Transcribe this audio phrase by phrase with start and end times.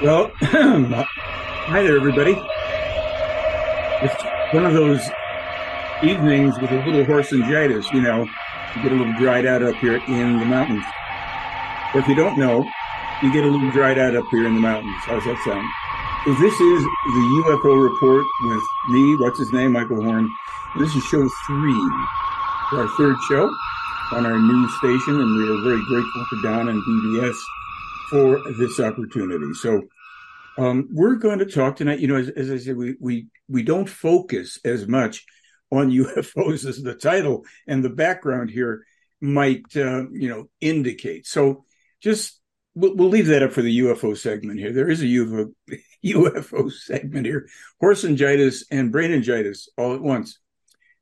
[0.00, 2.30] Well, hi there, everybody.
[4.00, 5.02] It's one of those
[6.04, 8.22] evenings with a little horsingitis, you know,
[8.76, 10.84] you get a little dried out up here in the mountains.
[11.92, 12.64] Or if you don't know,
[13.24, 14.94] you get a little dried out up here in the mountains.
[15.02, 15.66] How's that sound?
[16.26, 20.30] So this is the UFO report with me, what's his name, Michael Horn.
[20.78, 21.90] This is show three,
[22.70, 23.50] our third show
[24.12, 27.36] on our new station, and we are very grateful to Don and BBS
[28.10, 29.52] for this opportunity.
[29.54, 29.82] So
[30.58, 32.00] um, we're going to talk tonight.
[32.00, 35.24] You know, as, as I said, we we we don't focus as much
[35.70, 38.84] on UFOs as the title and the background here
[39.20, 41.26] might uh, you know indicate.
[41.26, 41.64] So
[42.00, 42.40] just
[42.74, 44.72] we'll, we'll, leave that up for the UFO segment here.
[44.72, 45.52] There is a UFO
[46.04, 47.48] UFO segment here:
[47.82, 50.38] horsingitis and brainingitis all at once.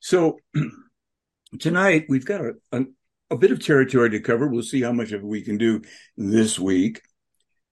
[0.00, 0.38] So
[1.58, 2.84] tonight we've got a, a,
[3.30, 4.46] a bit of territory to cover.
[4.46, 5.82] We'll see how much of it we can do
[6.16, 7.00] this week.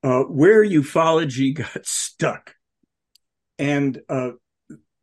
[0.03, 2.55] Uh, where ufology got stuck.
[3.59, 4.33] And uh,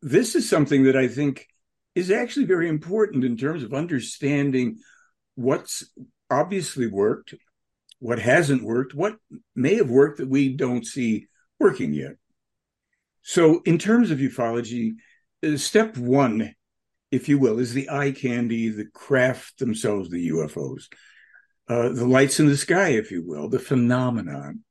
[0.02, 1.48] this is something that I think
[1.96, 4.78] is actually very important in terms of understanding
[5.36, 5.84] what's
[6.30, 7.34] obviously worked,
[8.00, 9.16] what hasn't worked, what
[9.56, 11.28] may have worked that we don't see
[11.60, 12.14] working yet.
[13.24, 14.94] So, in terms of ufology,
[15.46, 16.56] uh, step one
[17.12, 20.86] if you will, is the eye candy, the craft themselves, the UFOs,
[21.68, 24.64] uh, the lights in the sky, if you will, the phenomenon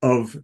[0.00, 0.36] of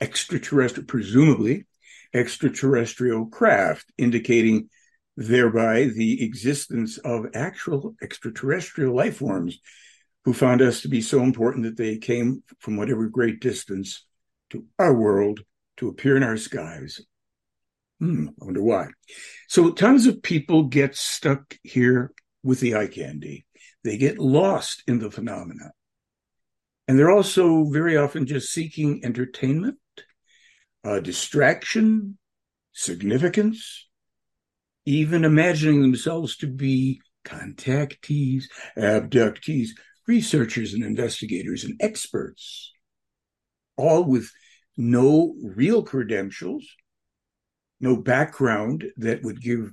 [0.00, 1.66] extraterrestrial, presumably
[2.12, 4.68] extraterrestrial craft, indicating
[5.16, 9.58] thereby the existence of actual extraterrestrial life forms
[10.24, 14.04] who found us to be so important that they came from whatever great distance
[14.50, 15.40] to our world
[15.76, 17.00] to appear in our skies
[18.02, 18.88] Hmm, I wonder why.
[19.46, 22.10] So tons of people get stuck here
[22.42, 23.46] with the eye candy.
[23.84, 25.70] They get lost in the phenomena.
[26.88, 29.78] And they're also very often just seeking entertainment,
[30.82, 32.18] uh, distraction,
[32.72, 33.86] significance,
[34.84, 39.68] even imagining themselves to be contactees, abductees,
[40.08, 42.72] researchers and investigators and experts,
[43.76, 44.32] all with
[44.76, 46.66] no real credentials
[47.82, 49.72] no background that would give,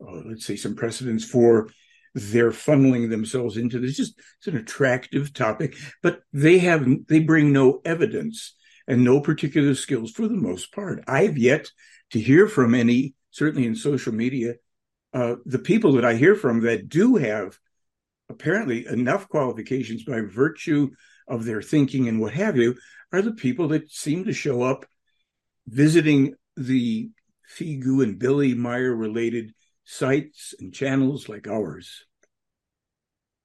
[0.00, 1.68] uh, let's say, some precedence for
[2.14, 3.96] their funneling themselves into this.
[3.96, 8.54] Just it's an attractive topic, but they have they bring no evidence
[8.86, 11.02] and no particular skills for the most part.
[11.06, 11.70] I've yet
[12.10, 14.54] to hear from any, certainly in social media,
[15.14, 17.58] uh, the people that I hear from that do have
[18.28, 20.90] apparently enough qualifications by virtue
[21.28, 22.76] of their thinking and what have you
[23.12, 24.86] are the people that seem to show up
[25.66, 27.10] visiting the
[27.56, 29.52] Figu and Billy Meier related
[29.84, 32.04] sites and channels like ours.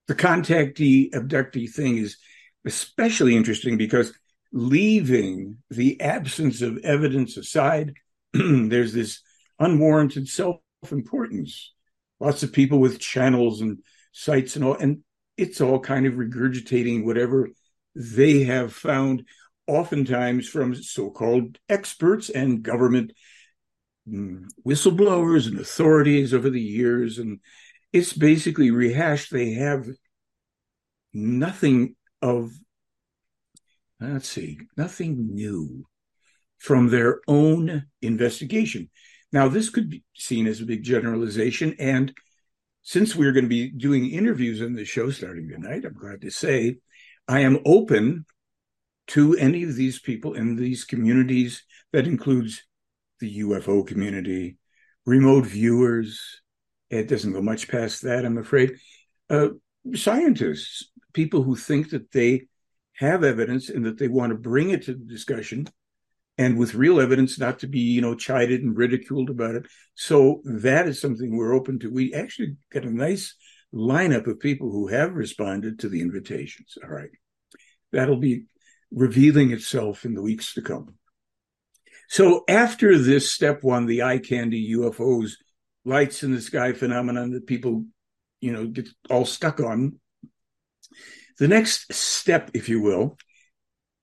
[0.08, 2.18] The contactee abductee thing is
[2.66, 4.14] especially interesting because
[4.52, 7.94] leaving the absence of evidence aside,
[8.34, 9.22] there's this
[9.60, 10.60] unwarranted self
[10.92, 11.74] importance.
[12.20, 13.80] Lots of people with channels and
[14.12, 15.00] sites and all, and
[15.38, 17.50] it's all kind of regurgitating whatever
[17.96, 19.26] they have found,
[19.68, 23.12] oftentimes from so called experts and government
[24.10, 24.46] Mm.
[24.66, 27.40] whistleblowers and authorities over the years, and
[27.92, 29.32] it's basically rehashed.
[29.32, 29.86] They have
[31.14, 32.52] nothing of,
[34.00, 35.86] let's see, nothing new
[36.58, 38.90] from their own investigation.
[39.34, 41.76] Now, this could be seen as a big generalization.
[41.78, 42.14] And
[42.84, 46.32] since we're going to be doing interviews in the show starting tonight, I'm glad to
[46.32, 46.78] say
[47.28, 48.26] I am open
[49.08, 52.64] to any of these people in these communities that includes
[53.20, 54.58] the UFO community,
[55.06, 56.42] remote viewers.
[56.90, 58.78] It doesn't go much past that, I'm afraid.
[59.30, 59.50] Uh,
[59.94, 62.48] scientists, people who think that they
[62.94, 65.68] have evidence and that they want to bring it to the discussion
[66.38, 69.66] and with real evidence not to be you know chided and ridiculed about it.
[69.96, 71.92] So that is something we're open to.
[71.92, 73.36] We actually got a nice
[73.74, 76.78] lineup of people who have responded to the invitations.
[76.84, 77.10] All right.
[77.92, 78.46] That'll be
[78.92, 80.97] revealing itself in the weeks to come
[82.08, 85.34] so after this step one, the eye candy UFOs,
[85.86, 87.86] lights in the sky phenomenon that people,
[88.42, 90.00] you know, get all stuck on.
[91.40, 93.18] The next step, if you will,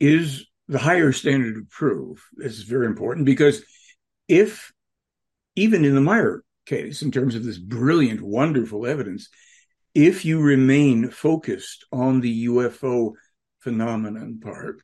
[0.00, 2.26] is the higher standard of proof.
[2.34, 3.62] This is very important because
[4.28, 4.72] if,
[5.56, 9.28] even in the Meier case, in terms of this brilliant, wonderful evidence,
[9.94, 13.12] if you remain focused on the UFO
[13.60, 14.82] phenomenon part,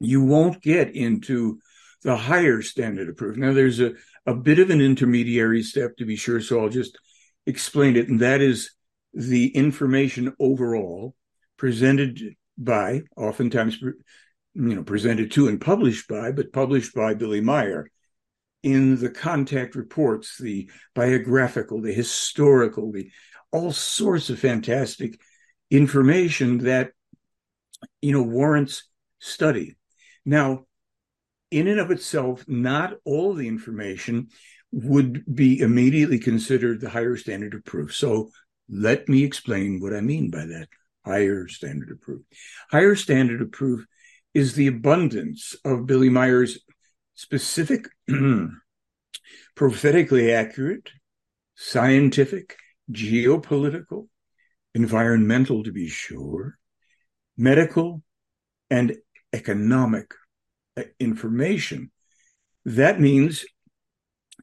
[0.00, 1.60] you won't get into
[2.02, 3.36] the higher standard of proof.
[3.36, 3.92] Now, there's a,
[4.26, 6.98] a bit of an intermediary step to be sure, so I'll just
[7.46, 8.08] explain it.
[8.08, 8.72] And that is
[9.12, 11.14] the information overall
[11.56, 17.90] presented by, oftentimes you know, presented to and published by, but published by Billy Meier
[18.62, 23.10] in the contact reports, the biographical, the historical, the
[23.52, 25.20] all sorts of fantastic
[25.70, 26.90] information that
[28.00, 28.84] you know warrants
[29.18, 29.76] study.
[30.24, 30.65] Now,
[31.50, 34.28] in and of itself, not all the information
[34.72, 37.94] would be immediately considered the higher standard of proof.
[37.94, 38.30] So
[38.68, 40.68] let me explain what I mean by that
[41.04, 42.22] higher standard of proof.
[42.70, 43.86] Higher standard of proof
[44.34, 46.58] is the abundance of Billy Meier's
[47.14, 47.86] specific,
[49.54, 50.90] prophetically accurate,
[51.54, 52.56] scientific,
[52.90, 54.08] geopolitical,
[54.74, 56.58] environmental to be sure,
[57.36, 58.02] medical,
[58.68, 58.96] and
[59.32, 60.12] economic
[60.76, 61.90] Uh, information.
[62.66, 63.46] That means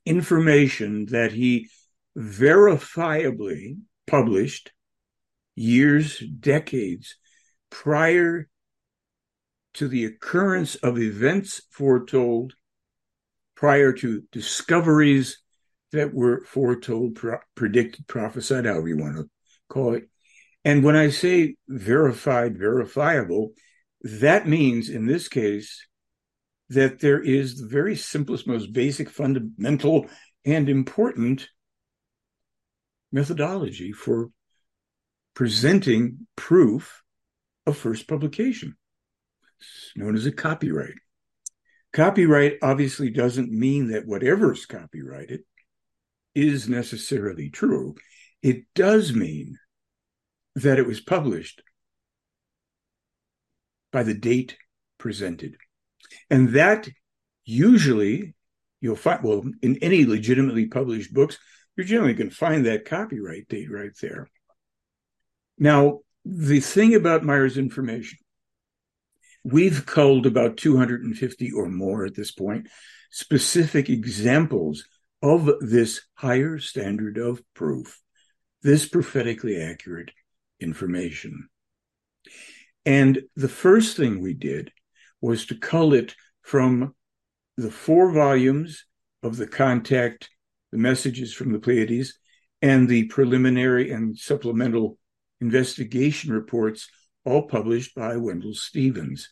[0.06, 1.70] information that he
[2.18, 3.78] verifiably
[4.08, 4.72] published
[5.56, 7.16] years, decades
[7.70, 8.50] prior
[9.76, 12.54] to the occurrence of events foretold,
[13.56, 15.40] prior to discoveries
[15.92, 19.30] that were foretold, pro- predicted, prophesied, however you want to
[19.70, 20.10] call it.
[20.66, 23.52] And when I say verified, verifiable,
[24.02, 25.86] that means in this case
[26.74, 30.08] that there is the very simplest, most basic, fundamental,
[30.46, 31.50] and important
[33.12, 34.30] methodology for
[35.34, 37.04] presenting proof
[37.66, 38.75] of first publication.
[39.60, 40.96] It's known as a copyright.
[41.94, 45.42] Copyright obviously doesn't mean that whatever is copyrighted
[46.34, 47.96] is necessarily true.
[48.42, 49.58] It does mean
[50.56, 51.62] that it was published
[53.92, 54.58] by the date
[54.98, 55.56] presented.
[56.30, 56.88] And that
[57.45, 58.33] usually
[58.81, 61.38] you'll find, well, in any legitimately published books,
[61.75, 64.27] you're generally going to find that copyright date right there.
[65.57, 68.19] Now, the thing about Meier's information,
[69.44, 72.68] we've culled about 250 or more at this point
[73.12, 74.86] specific examples
[75.21, 78.01] of this higher standard of proof,
[78.63, 80.12] this prophetically accurate
[80.60, 81.48] information.
[82.86, 84.71] And the first thing we did
[85.24, 86.94] was to cull it from
[87.56, 88.86] the four volumes
[89.24, 90.30] of the contact,
[90.74, 92.20] the messages from the Pleiades,
[92.62, 94.98] and the preliminary and supplemental
[95.40, 96.90] investigation reports,
[97.24, 99.30] all published by Wendell Stevens.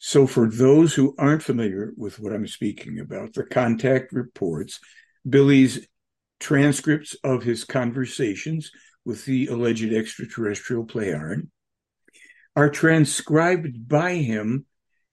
[0.00, 4.80] So, for those who aren't familiar with what I'm speaking about, the contact reports,
[5.28, 5.86] Billy's
[6.40, 8.72] transcripts of his conversations
[9.04, 11.50] with the alleged extraterrestrial Plejaren,
[12.60, 14.66] are transcribed by him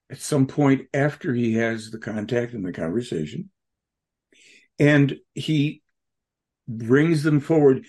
[0.09, 3.49] at some point after he has the contact and the conversation.
[4.79, 5.81] And he
[6.67, 7.85] brings them forward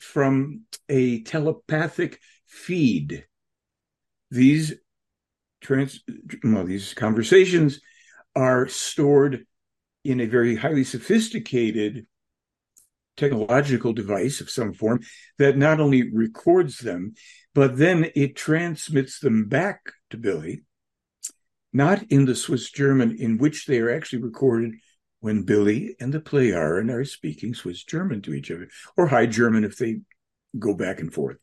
[0.00, 3.26] from a telepathic feed.
[4.32, 4.74] These
[5.60, 6.02] trans
[6.42, 7.80] well, these conversations
[8.34, 9.46] are stored
[10.02, 12.08] in a very highly sophisticated
[13.16, 15.00] technological device of some form
[15.38, 17.14] that not only records them,
[17.54, 20.62] but then it transmits them back to Billy,
[21.72, 24.74] not in the Swiss German in which they are actually recorded
[25.20, 29.64] when Billy and the Plejaren are speaking Swiss German to each other, or High German
[29.64, 30.00] if they
[30.58, 31.36] go back and forth.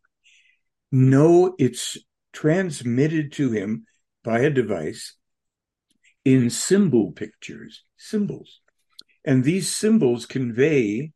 [0.91, 1.98] No, it's
[2.34, 3.86] transmitted to him
[4.24, 5.15] by a device
[6.25, 8.60] in symbol pictures, symbols.
[9.24, 11.12] And these symbols convey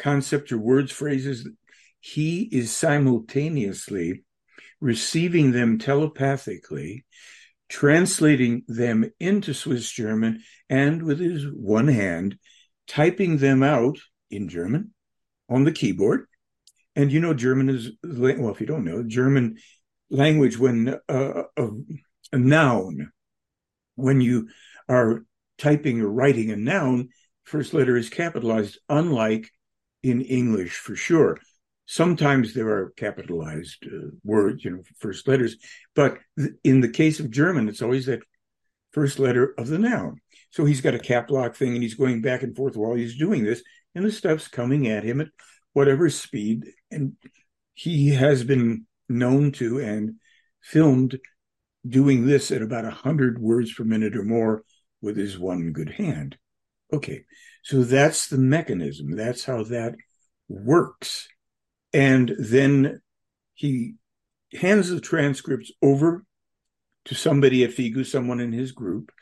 [0.00, 1.48] concepts or words, phrases.
[2.00, 4.24] He is simultaneously
[4.80, 7.04] receiving them telepathically,
[7.68, 12.38] translating them into Swiss German, and with his one hand,
[12.88, 13.98] typing them out
[14.30, 14.92] in German
[15.48, 16.26] on the keyboard.
[16.96, 19.58] And you know, German is, well, if you don't know, German
[20.10, 21.68] language, when uh, a,
[22.32, 23.12] a noun,
[23.94, 24.48] when you
[24.88, 25.24] are
[25.58, 27.10] typing or writing a noun,
[27.44, 29.50] first letter is capitalized, unlike
[30.02, 31.38] in English for sure.
[31.86, 35.56] Sometimes there are capitalized uh, words, you know, first letters,
[35.94, 38.20] but th- in the case of German, it's always that
[38.92, 40.20] first letter of the noun.
[40.50, 43.18] So he's got a cap lock thing and he's going back and forth while he's
[43.18, 43.62] doing this,
[43.94, 45.28] and the stuff's coming at him at
[45.72, 46.66] whatever speed.
[46.90, 47.16] And
[47.74, 50.16] he has been known to and
[50.62, 51.18] filmed
[51.88, 54.62] doing this at about 100 words per minute or more
[55.00, 56.36] with his one good hand.
[56.92, 57.24] Okay,
[57.62, 59.14] so that's the mechanism.
[59.16, 59.94] That's how that
[60.48, 61.28] works.
[61.92, 63.00] And then
[63.54, 63.94] he
[64.52, 66.24] hands the transcripts over
[67.06, 69.12] to somebody at FIGU, someone in his group,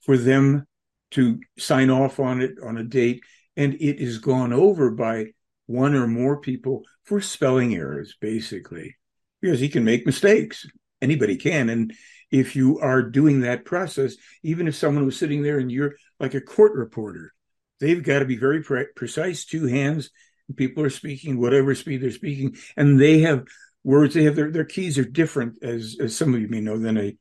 [0.00, 0.66] for them
[1.12, 3.22] to sign off on it on a date.
[3.56, 5.26] And it is gone over by
[5.66, 8.96] one or more people for spelling errors, basically,
[9.40, 10.66] because he can make mistakes.
[11.04, 11.68] anybody can.
[11.68, 11.94] And
[12.30, 16.34] if you are doing that process, even if someone was sitting there and you're like
[16.34, 17.34] a court reporter,
[17.80, 20.10] they've got to be very pre- precise, two hands.
[20.56, 23.44] People are speaking whatever speed they're speaking, and they have
[23.82, 24.14] words.
[24.14, 26.96] They have their, their keys are different, as as some of you may know, than
[26.98, 27.16] a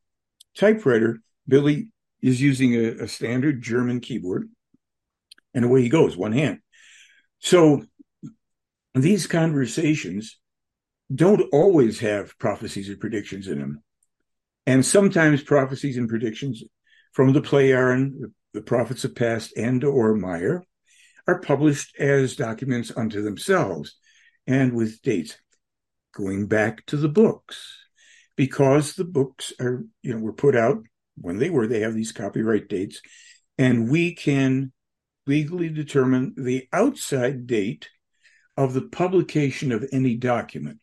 [0.58, 1.20] typewriter.
[1.48, 1.90] Billy
[2.22, 4.50] is using a, a standard German keyboard,
[5.54, 6.60] and away he goes, one hand.
[7.40, 7.84] So
[8.96, 10.40] these conversations
[11.14, 13.84] don't always have prophecies or predictions in them.
[14.66, 16.64] And sometimes prophecies and predictions
[17.12, 20.64] from the Plejaren, the prophets of past, and or Meier
[21.28, 23.96] are published as documents unto themselves
[24.46, 25.38] and with dates
[26.14, 27.78] going back to the books.
[28.36, 30.84] Because the books are you know were put out
[31.16, 33.00] when they were they have these copyright dates
[33.60, 34.72] and we can
[35.28, 37.90] legally determine the outside date
[38.58, 40.80] of the publication of any document.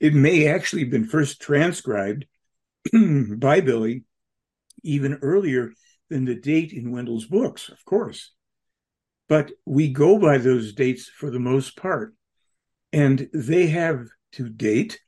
[0.00, 2.26] It may actually have been first transcribed
[2.92, 4.04] by Billy
[4.82, 5.72] even earlier
[6.08, 8.32] than the date in Wendell's books, of course.
[9.28, 12.14] But we go by those dates for the most part.
[12.92, 15.00] And they have to date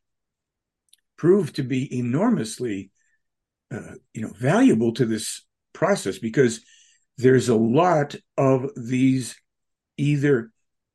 [1.17, 2.91] proved to be enormously
[3.71, 6.61] uh, you know valuable to this process because
[7.19, 9.37] there's a lot of these
[9.97, 10.51] either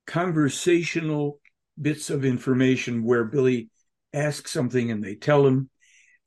[0.08, 1.40] conversational
[1.80, 3.70] bits of information where Billy
[4.14, 5.70] asks something and they tell him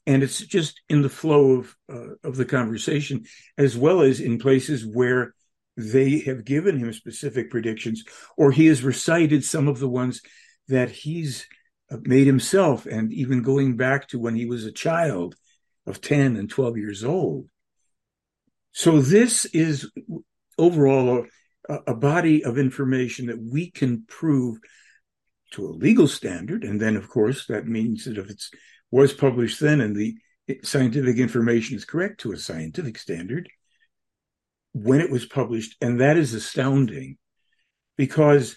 [0.07, 3.25] and it's just in the flow of uh, of the conversation
[3.59, 5.35] as well as in places where
[5.77, 8.05] they have given him specific predictions
[8.37, 10.23] or he has recited some of the ones
[10.69, 11.47] that he's
[11.91, 15.35] uh, made himself and even going back to when he was a child
[15.87, 17.49] of 10 and 12 years old
[18.73, 19.91] so this is
[20.59, 21.27] overall
[21.69, 24.59] a, a body of information that we can prove
[25.53, 26.65] to a legal standard.
[26.65, 28.43] And then, of course, that means that if it
[28.90, 30.16] was published then and the
[30.62, 33.49] scientific information is correct to a scientific standard,
[34.73, 37.16] when it was published, and that is astounding
[37.97, 38.57] because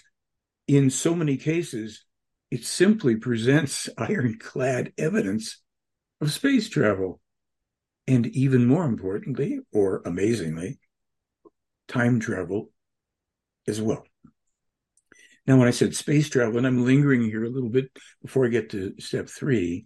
[0.68, 2.06] in so many cases,
[2.52, 5.62] it simply presents ironclad evidence
[6.22, 7.20] of space travel.
[8.08, 10.80] And even more importantly, or amazingly,
[11.88, 12.72] time travel
[13.68, 14.04] as well.
[15.46, 18.50] Now, when I said space travel, and I'm lingering here a little bit before I
[18.50, 19.86] get to step three,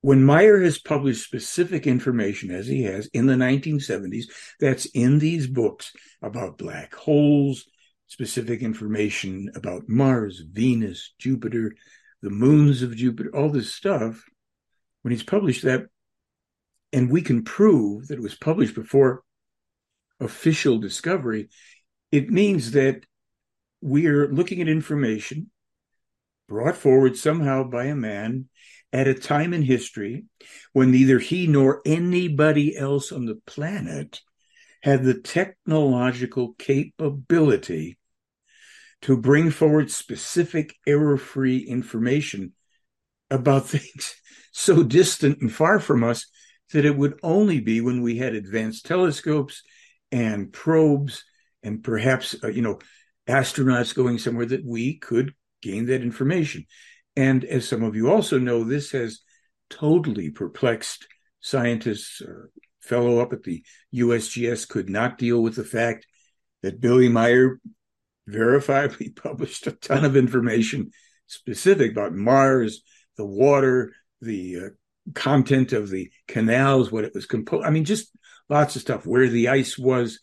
[0.00, 4.24] when Meier has published specific information, as he has in the 1970s,
[4.60, 7.64] that's in these books about black holes,
[8.06, 11.74] specific information about Mars, Venus, Jupiter,
[12.22, 14.24] the moons of Jupiter, all this stuff,
[15.02, 15.86] when he's published that,
[16.92, 19.22] and we can prove that it was published before
[20.20, 21.48] official discovery,
[22.10, 23.04] it means that
[23.80, 25.50] we're looking at information
[26.48, 28.46] brought forward somehow by a man
[28.92, 30.24] at a time in history
[30.72, 34.20] when neither he nor anybody else on the planet
[34.82, 37.98] had the technological capability
[39.02, 42.52] to bring forward specific error free information
[43.30, 44.14] about things
[44.52, 46.26] so distant and far from us
[46.72, 49.62] that it would only be when we had advanced telescopes
[50.10, 51.24] and probes
[51.62, 52.78] and perhaps uh, you know
[53.28, 56.64] astronauts going somewhere that we could gain that information.
[57.16, 59.20] And as some of you also know, this has
[59.70, 61.06] totally perplexed
[61.40, 62.20] scientists.
[62.20, 62.46] A
[62.80, 66.06] fellow up at the USGS could not deal with the fact
[66.62, 67.60] that Billy Meier
[68.28, 70.90] verifiably published a ton of information
[71.26, 72.82] specific about Mars,
[73.16, 74.68] the water, the uh,
[75.14, 77.66] content of the canals, what it was composed.
[77.66, 78.10] I mean, just
[78.48, 79.06] lots of stuff.
[79.06, 80.20] Where the ice was,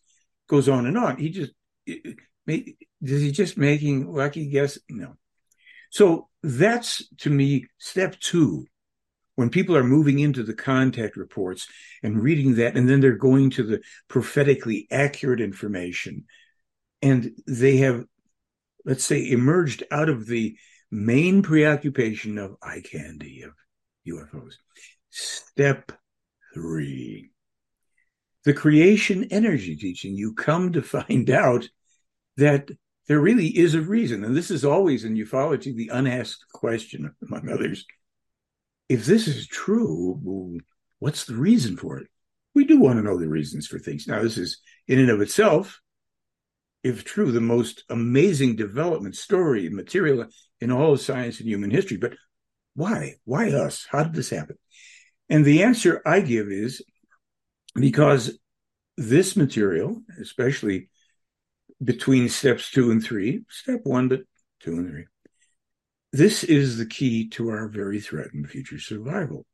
[0.48, 1.18] goes on and on.
[1.18, 1.52] He just
[1.86, 4.78] it, is he just making lucky guess?
[4.90, 5.16] No.
[5.96, 8.66] So that's to me step two.
[9.36, 11.70] When people are moving into the contact reports
[12.04, 16.26] and reading that, and then they're going to the prophetically accurate information,
[17.02, 18.04] and they have,
[18.84, 20.58] let's say, emerged out of the
[20.92, 23.52] main preoccupation of eye candy, of
[24.06, 24.56] UFOs.
[25.12, 25.94] Step
[26.54, 27.30] three
[28.44, 31.70] the creation energy teaching, you come to find out
[32.36, 32.70] that
[33.08, 34.24] there really is a reason.
[34.24, 37.86] And this is always in ufology the unasked question, among others.
[38.90, 40.60] If this is true,
[41.00, 42.08] what's the reason for it?
[42.54, 44.08] We do want to know the reasons for things.
[44.08, 45.82] Now, this is in and of itself,
[46.84, 50.28] if true, the most amazing development story material
[50.62, 51.98] in all of science and human history.
[51.98, 52.14] But
[52.76, 53.16] why?
[53.26, 53.88] Why us?
[53.90, 54.58] How did this happen?
[55.30, 56.84] And the answer I give is
[57.74, 58.38] because
[58.98, 60.90] this material, especially
[61.84, 64.22] between steps two and three, step one, but
[64.60, 65.06] two and three.
[66.12, 69.46] This is the key to our very threatened future survival.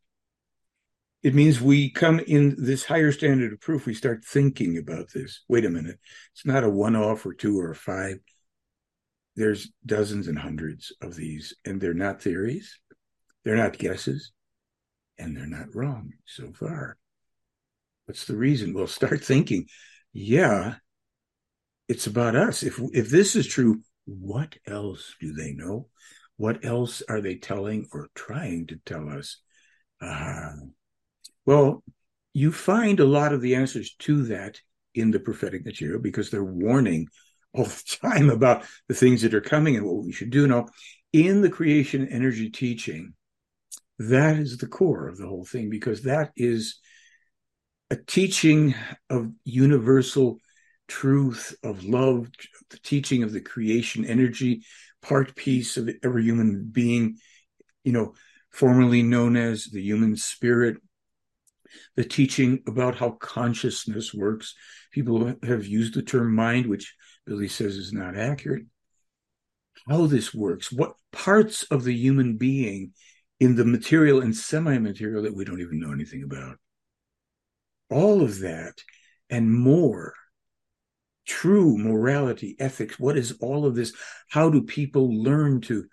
[1.24, 3.86] it means we come in this higher standard of proof.
[3.86, 5.42] We start thinking about this.
[5.48, 6.00] Wait a minute.
[6.34, 8.18] It's not a one off or two or five.
[9.36, 12.80] There's dozens and hundreds of these, and they're not theories.
[13.44, 14.32] They're not guesses,
[15.18, 16.98] and they're not wrong so far.
[18.06, 18.74] What's the reason?
[18.74, 19.68] Well, start thinking,
[20.14, 20.76] yeah,
[21.92, 22.64] it's about us.
[22.64, 25.90] If if this is true, what else do they know?
[26.38, 29.42] What else are they telling or trying to tell us?
[30.00, 30.54] Uh,
[31.46, 31.84] well,
[32.34, 34.62] you find a lot of the answers to that
[34.96, 37.08] in the prophetic material because they're warning
[37.54, 40.48] all the time about the things that are coming and what we should do.
[40.48, 40.68] Now,
[41.12, 43.16] in the creation energy teaching,
[44.00, 46.80] that is the core of the whole thing because that is
[47.90, 48.76] a teaching
[49.10, 50.40] of universal
[50.92, 52.28] truth, of love,
[52.70, 54.64] the teaching of the creation energy,
[55.02, 57.18] part piece of every human being,
[57.86, 58.14] you know,
[58.52, 60.76] formerly known as the human spirit,
[61.96, 64.54] the teaching about how consciousness works.
[64.92, 66.94] People have used the term mind, which
[67.26, 68.66] Billy says is not accurate.
[69.88, 72.92] How this works, what parts of the human being
[73.40, 76.58] in the material and semi material that we don't even know anything about.
[77.90, 78.84] All of that
[79.30, 80.14] and more.
[81.32, 83.00] True morality, ethics.
[83.00, 83.94] What is all of this?
[84.28, 85.86] How do people learn to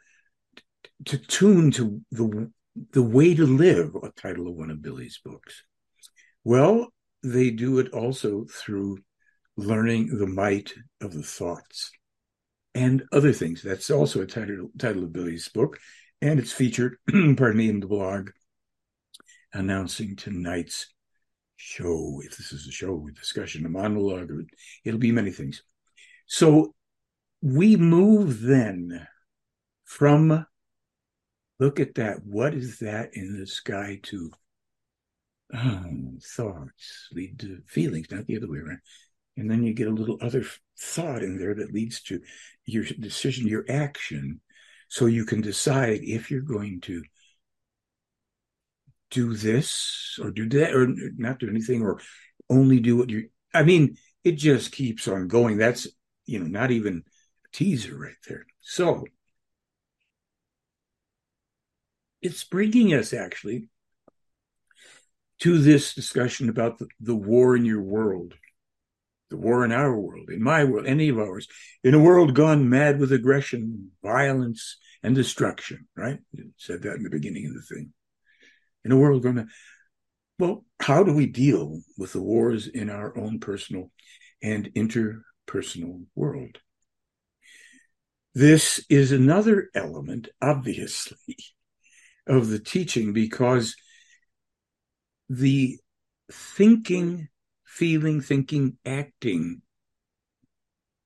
[1.04, 2.50] to tune to the
[2.90, 3.94] the way to live?
[4.02, 5.62] A title of one of Billy's books.
[6.42, 6.92] Well,
[7.22, 8.98] they do it also through
[9.56, 11.92] learning the might of the thoughts
[12.74, 13.62] and other things.
[13.62, 15.78] That's also a title, title of Billy's book,
[16.20, 18.30] and it's featured, pardon me, in the blog
[19.52, 20.92] announcing tonight's
[21.58, 22.22] show.
[22.24, 24.30] If this is a show, a discussion, a monologue,
[24.84, 25.62] it'll be many things.
[26.26, 26.74] So
[27.42, 29.06] we move then
[29.84, 30.46] from
[31.58, 32.24] look at that.
[32.24, 34.30] What is that in the sky to
[35.52, 38.80] um, thoughts lead to feelings, not the other way around.
[39.36, 40.44] And then you get a little other
[40.78, 42.20] thought in there that leads to
[42.66, 44.40] your decision, your action.
[44.88, 47.02] So you can decide if you're going to
[49.10, 52.00] do this or do that or not do anything or
[52.50, 55.56] only do what you I mean, it just keeps on going.
[55.56, 55.86] That's,
[56.26, 57.02] you know, not even
[57.44, 58.46] a teaser right there.
[58.60, 59.04] So
[62.20, 63.68] it's bringing us actually
[65.40, 68.34] to this discussion about the, the war in your world,
[69.30, 71.46] the war in our world, in my world, any of ours,
[71.84, 76.18] in a world gone mad with aggression, violence, and destruction, right?
[76.32, 77.92] You said that in the beginning of the thing.
[78.84, 79.48] In a world gone mad.
[80.38, 83.90] Well, how do we deal with the wars in our own personal
[84.42, 86.58] and interpersonal world?
[88.34, 91.36] This is another element, obviously,
[92.26, 93.74] of the teaching because
[95.28, 95.78] the
[96.30, 97.28] thinking,
[97.64, 99.62] feeling, thinking, acting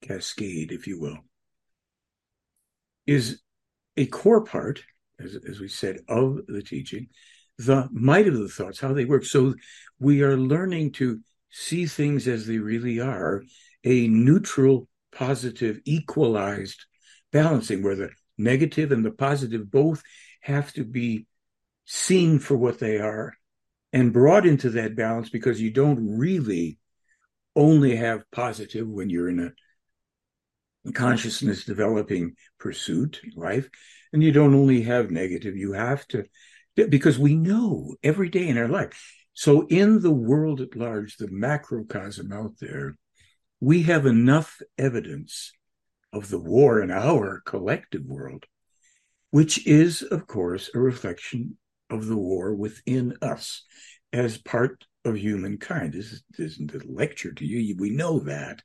[0.02, 1.18] cascade, if you will,
[3.06, 3.40] is
[3.96, 4.85] a core part,
[5.18, 7.08] as, as we said, of the teaching,
[7.58, 9.24] the might of the thoughts, how they work.
[9.24, 9.54] So
[9.98, 13.42] we are learning to see things as they really are,
[13.84, 16.84] a neutral, positive, equalized
[17.30, 20.02] balancing where the negative and the positive both
[20.40, 21.26] have to be
[21.84, 23.34] seen for what they are
[23.92, 26.78] and brought into that balance because you don't really
[27.54, 29.52] only have positive when you're in
[30.86, 33.68] a consciousness developing pursuit life
[34.12, 36.24] and you don't only have negative you have to
[36.74, 41.28] because we know every day in our life so in the world at large the
[41.28, 42.96] macrocosm out there
[43.61, 45.52] we have enough evidence
[46.12, 48.44] of the war in our collective world
[49.30, 51.56] which is of course a reflection
[51.90, 53.64] of the war within us
[54.12, 55.92] as part of humankind.
[55.92, 57.76] This isn't a lecture to you.
[57.78, 58.62] We know that.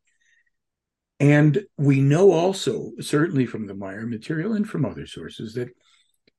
[1.20, 5.70] And we know also, certainly from the Meier material and from other sources, that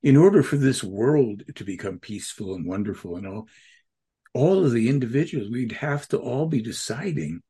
[0.02, 3.48] in order for this world to become peaceful and wonderful and all,
[4.34, 7.40] all of the individuals, we'd have to all be deciding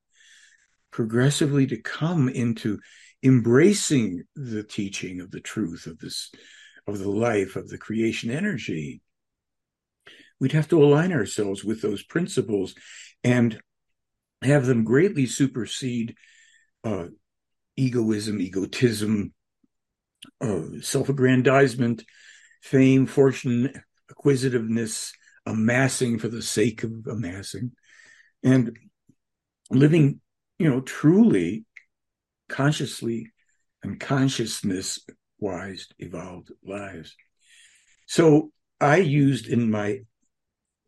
[0.90, 2.78] progressively to come into
[3.22, 6.30] embracing the teaching of the truth of this,
[6.86, 9.02] of the life, of the creation energy,
[10.40, 12.74] we'd have to align ourselves with those principles
[13.24, 13.60] and
[14.42, 16.14] have them greatly supersede
[16.84, 17.06] uh,
[17.76, 19.32] egoism, egotism,
[20.40, 22.04] uh, self aggrandizement,
[22.60, 23.72] fame, fortune,
[24.10, 25.12] acquisitiveness,
[25.46, 27.72] amassing for the sake of amassing,
[28.42, 28.76] and
[29.70, 30.20] living,
[30.58, 31.64] you know, truly
[32.48, 33.30] consciously
[33.82, 34.98] and consciousness
[35.38, 37.14] wise evolved lives.
[38.06, 40.00] So I used in my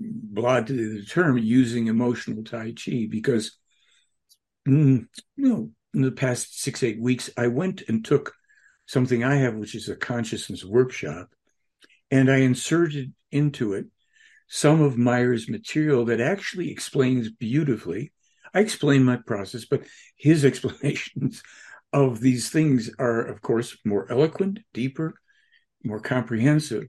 [0.00, 3.56] blog the term using emotional Tai Chi because,
[4.66, 5.06] mm,
[5.37, 8.33] you know, in the past six, eight weeks, I went and took
[8.87, 11.28] something I have, which is a consciousness workshop,
[12.10, 13.86] and I inserted into it
[14.48, 18.12] some of Meier's material that actually explains beautifully.
[18.52, 19.84] I explain my process, but
[20.16, 21.42] his explanations
[21.92, 25.14] of these things are, of course, more eloquent, deeper,
[25.84, 26.84] more comprehensive.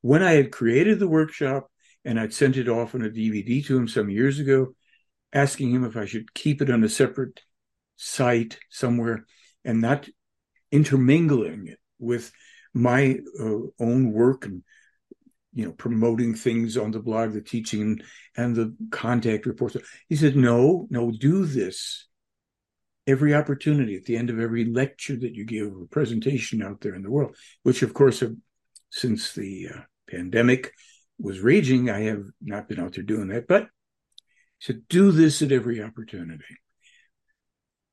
[0.00, 1.70] When I had created the workshop
[2.04, 4.74] and I'd sent it off on a DVD to him some years ago,
[5.32, 7.40] asking him if I should keep it on a separate
[7.96, 9.26] site somewhere
[9.64, 10.08] and not
[10.70, 12.32] intermingling it with
[12.74, 14.62] my uh, own work and
[15.52, 18.00] you know promoting things on the blog the teaching
[18.36, 19.76] and the contact reports.
[20.08, 22.06] He said no no do this
[23.06, 26.94] every opportunity at the end of every lecture that you give or presentation out there
[26.94, 28.34] in the world which of course have,
[28.90, 30.72] since the uh, pandemic
[31.18, 33.48] was raging i have not been out there doing that.
[33.48, 33.62] But
[34.58, 36.58] he said do this at every opportunity.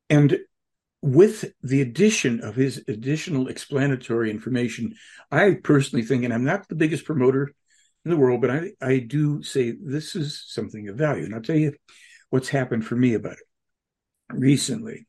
[0.10, 0.40] And
[1.06, 4.96] with the addition of his additional explanatory information,
[5.32, 7.52] I personally think, and I'm not the biggest promoter
[8.04, 11.24] in the world, but I, I do say this is something of value.
[11.24, 11.74] And I'll tell you
[12.32, 13.46] what's happened for me about it
[14.32, 15.06] recently.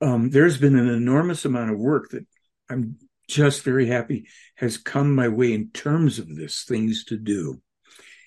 [0.00, 2.26] Um, there's been an enormous amount of work that
[2.68, 2.96] I'm
[3.28, 4.26] just very happy
[4.56, 7.62] has come my way in terms of this things to do.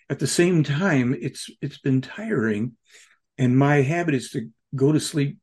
[0.10, 2.78] At the same time, it's it's been tiring,
[3.38, 5.40] and my habit is to go to sleep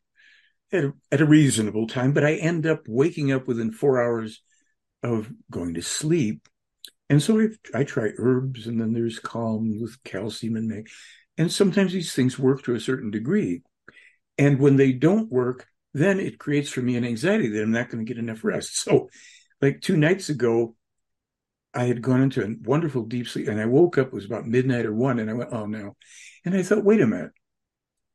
[0.72, 4.42] at a, at a reasonable time, but I end up waking up within four hours
[5.02, 6.48] of going to sleep.
[7.08, 10.88] And so I, I try herbs, and then there's calm with calcium and mag.
[11.36, 13.62] And sometimes these things work to a certain degree.
[14.38, 17.90] And when they don't work, then it creates for me an anxiety that I'm not
[17.90, 18.78] going to get enough rest.
[18.80, 19.08] So,
[19.60, 20.76] like two nights ago,
[21.74, 24.46] I had gone into a wonderful deep sleep and I woke up, it was about
[24.46, 25.96] midnight or one, and I went, oh no.
[26.44, 27.32] And I thought, wait a minute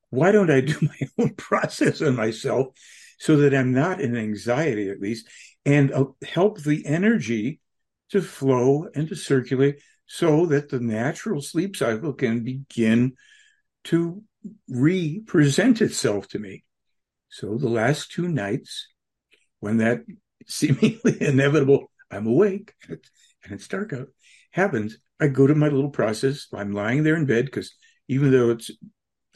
[0.10, 2.68] why don't I do my own process on myself
[3.20, 5.28] so that I'm not in anxiety at least
[5.66, 7.60] and uh, help the energy
[8.12, 13.14] to flow and to circulate so that the natural sleep cycle can begin
[13.86, 14.22] to
[14.70, 16.64] represent itself to me.
[17.30, 18.88] So the last two nights,
[19.60, 20.02] when that
[20.48, 23.00] seemingly inevitable, I'm awake and
[23.50, 24.08] it's dark out,
[24.52, 26.48] happens, I go to my little process.
[26.54, 27.76] I'm lying there in bed because
[28.08, 28.70] even though it's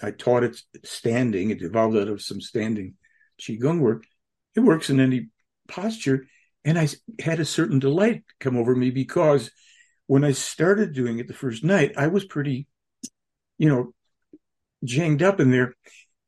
[0.01, 1.49] I taught it standing.
[1.49, 2.95] It evolved out of some standing
[3.39, 4.03] qigong work.
[4.55, 5.29] It works in any
[5.67, 6.25] posture,
[6.65, 6.87] and I
[7.19, 9.51] had a certain delight come over me because
[10.07, 12.67] when I started doing it the first night, I was pretty,
[13.57, 13.93] you know,
[14.83, 15.75] janged up in there.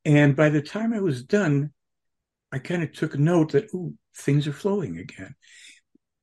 [0.04, 1.72] And by the time I was done,
[2.50, 5.34] I kind of took note that ooh, things are flowing again.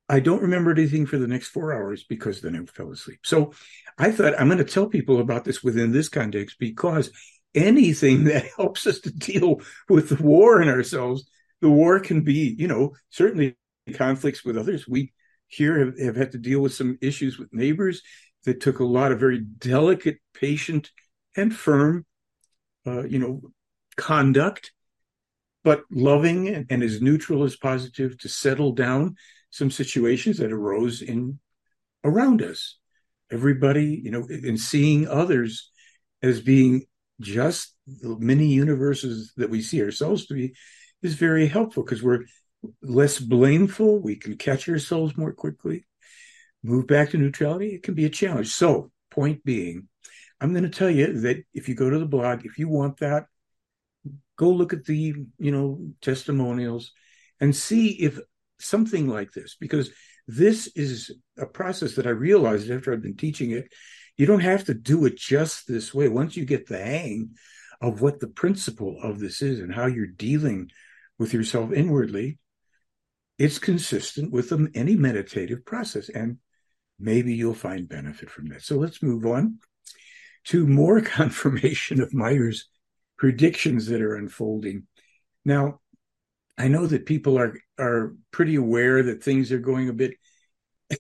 [0.07, 3.19] I don't remember anything for the next four hours because then I fell asleep.
[3.23, 3.53] So
[3.97, 7.11] I thought I'm going to tell people about this within this context because
[7.55, 11.29] anything that helps us to deal with the war in ourselves.
[11.61, 13.57] The war can be, you know, certainly
[13.93, 14.87] conflicts with others.
[14.87, 15.13] We
[15.47, 18.01] here have, have had to deal with some issues with neighbors
[18.45, 20.91] that took a lot of very delicate, patient,
[21.35, 22.05] and firm,
[22.87, 23.41] uh, you know,
[23.97, 24.71] conduct,
[25.63, 29.15] but loving and, and as neutral as positive to settle down
[29.49, 31.39] some situations that arose in
[32.03, 32.77] around us.
[33.31, 35.71] Everybody, you know, in seeing others
[36.21, 36.85] as being
[37.19, 40.53] just the many universes that we see ourselves to be
[41.01, 42.25] is very helpful because we're
[42.81, 43.99] less blameful.
[43.99, 45.85] We can catch ourselves more quickly.
[46.63, 48.49] Move back to neutrality, it can be a challenge.
[48.49, 49.87] So, point being,
[50.41, 52.99] I'm going to tell you that if you go to the blog, if you want
[52.99, 53.25] that,
[54.37, 56.91] go look at the, you know, testimonials
[57.39, 58.19] and see if
[58.59, 59.89] something like this, because
[60.27, 63.71] this is a process that I realized after I've been teaching it
[64.19, 66.09] you don't have to do it just this way.
[66.09, 67.37] Once you get the hang
[67.79, 70.69] of what the principle of this is and how you're dealing
[71.17, 72.37] with yourself inwardly,
[73.37, 76.09] it's consistent with any meditative process.
[76.09, 76.39] And
[76.99, 78.61] maybe you'll find benefit from that.
[78.61, 79.59] So let's move on
[80.47, 82.67] to more confirmation of Meier's
[83.17, 84.85] predictions that are unfolding.
[85.45, 85.79] Now,
[86.57, 90.15] I know that people are are pretty aware that things are going a bit,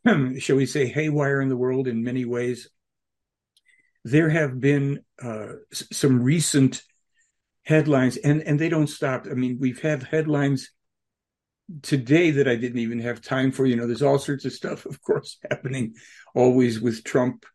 [0.41, 2.69] shall we say, haywire in the world in many ways
[4.03, 6.81] there have been uh, some recent
[7.63, 9.27] headlines, and and they don't stop.
[9.29, 10.71] I mean, we've had headlines
[11.81, 13.65] today that I didn't even have time for.
[13.65, 15.95] You know, there's all sorts of stuff, of course, happening
[16.33, 17.45] always with Trump.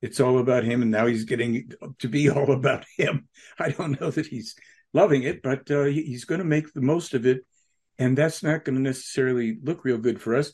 [0.00, 3.28] It's all about him, and now he's getting to be all about him.
[3.58, 4.56] I don't know that he's
[4.92, 7.46] loving it, but uh, he's going to make the most of it,
[7.98, 10.52] and that's not going to necessarily look real good for us.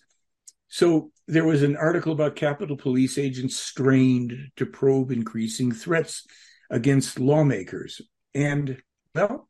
[0.69, 6.27] So there was an article about Capitol Police agents strained to probe increasing threats
[6.71, 8.01] against lawmakers.
[8.35, 8.83] And,
[9.15, 9.47] well,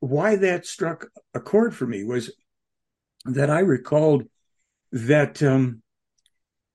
[0.00, 2.32] why that struck a chord for me was
[3.26, 4.24] that I recalled
[4.92, 5.82] that um,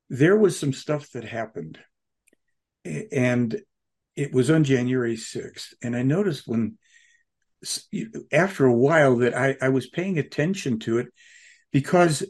[0.10, 1.80] there was some stuff that happened.
[2.86, 3.60] And
[4.16, 5.74] it was on January 6th.
[5.82, 6.78] And I noticed when,
[8.32, 11.08] after a while, that I, I was paying attention to it
[11.72, 12.24] because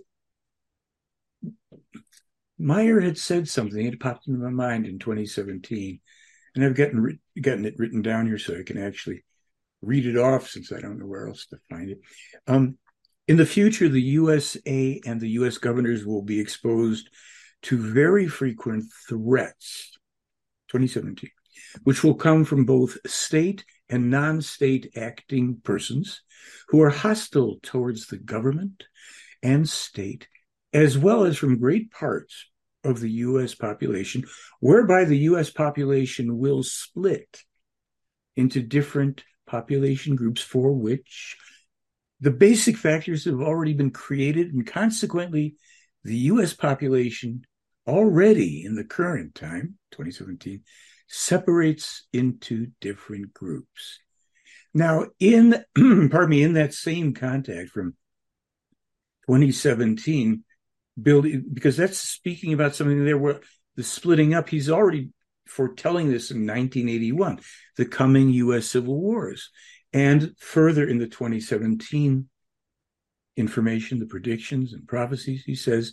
[2.58, 3.86] Meier had said something.
[3.86, 6.00] It popped into my mind in 2017,
[6.56, 9.24] and I've gotten gotten it written down here so I can actually
[9.82, 12.00] read it off since I don't know where else to find it.
[12.48, 12.78] Um,
[13.28, 15.58] in the future, the USA and the U.S.
[15.58, 17.10] governors will be exposed
[17.64, 19.92] to very frequent threats.
[20.70, 21.30] 2017,
[21.84, 26.22] which will come from both state and non-state acting persons
[26.70, 28.84] who are hostile towards the government
[29.44, 30.28] and state
[30.76, 32.48] as well as from great parts
[32.84, 33.56] of the U.S.
[33.56, 34.26] population,
[34.60, 35.50] whereby the U.S.
[35.50, 37.44] population will split
[38.36, 41.38] into different population groups for which
[42.20, 45.56] the basic factors have already been created, and consequently,
[46.04, 46.54] the U.S.
[46.54, 47.46] population
[47.88, 50.62] already in the current time, 2017,
[51.08, 54.00] separates into different groups.
[54.74, 57.96] Now, in pardon me, in that same contact from
[59.28, 60.44] 2017,
[61.02, 63.42] building because that's speaking about something there where
[63.76, 65.10] the splitting up he's already
[65.46, 67.40] foretelling this in 1981
[67.78, 69.50] the coming us civil wars.
[69.94, 72.28] And further in the 2017
[73.38, 75.92] information the predictions and prophecies he says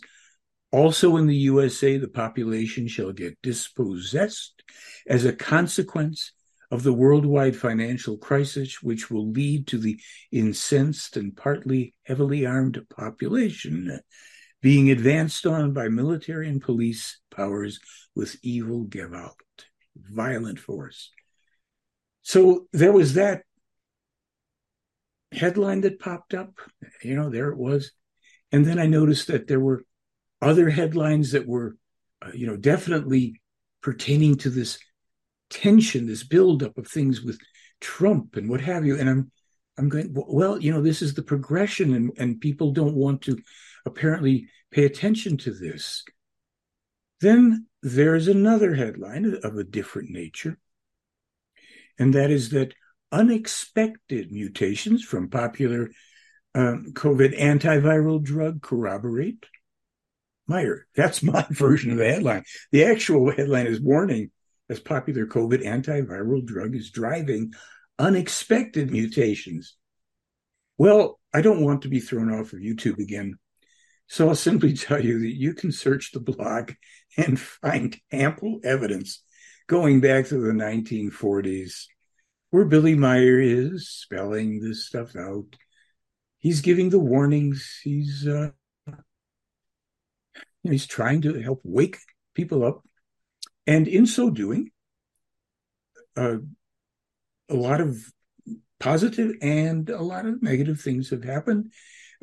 [0.71, 4.63] also in the usa the population shall get dispossessed
[5.07, 6.31] as a consequence
[6.71, 9.99] of the worldwide financial crisis which will lead to the
[10.31, 13.99] incensed and partly heavily armed population
[14.63, 17.79] being advanced on by military and police powers
[18.15, 19.35] with evil Gewalt,
[19.95, 21.11] violent force.
[22.21, 23.43] So there was that
[25.33, 26.53] headline that popped up.
[27.03, 27.91] You know, there it was.
[28.53, 29.83] And then I noticed that there were
[30.41, 31.75] other headlines that were,
[32.25, 33.41] uh, you know, definitely
[33.81, 34.79] pertaining to this
[35.49, 37.37] tension, this buildup of things with
[37.81, 38.97] Trump and what have you.
[38.97, 39.31] And I'm,
[39.77, 43.37] I'm going, well, you know, this is the progression, and, and people don't want to
[43.85, 46.03] apparently pay attention to this.
[47.21, 50.57] Then there's another headline of a different nature,
[51.97, 52.73] and that is that
[53.11, 55.91] unexpected mutations from popular
[56.55, 59.45] um, COVID antiviral drug corroborate.
[60.47, 62.43] Meier, that's my version of the headline.
[62.71, 64.31] The actual headline is warning
[64.69, 67.53] as popular COVID antiviral drug is driving
[67.99, 69.75] unexpected mutations.
[70.77, 73.37] Well, I don't want to be thrown off of YouTube again
[74.07, 76.73] so I'll simply tell you that you can search the blog
[77.17, 79.23] and find ample evidence
[79.67, 81.85] going back to the 1940s
[82.53, 85.55] where Billy Meier is spelling this stuff out.
[86.37, 87.79] He's giving the warnings.
[87.83, 88.51] He's uh,
[90.61, 91.97] he's trying to help wake
[92.35, 92.83] people up,
[93.65, 94.69] and in so doing,
[96.15, 96.35] uh,
[97.49, 97.97] a lot of
[98.79, 101.73] positive and a lot of negative things have happened.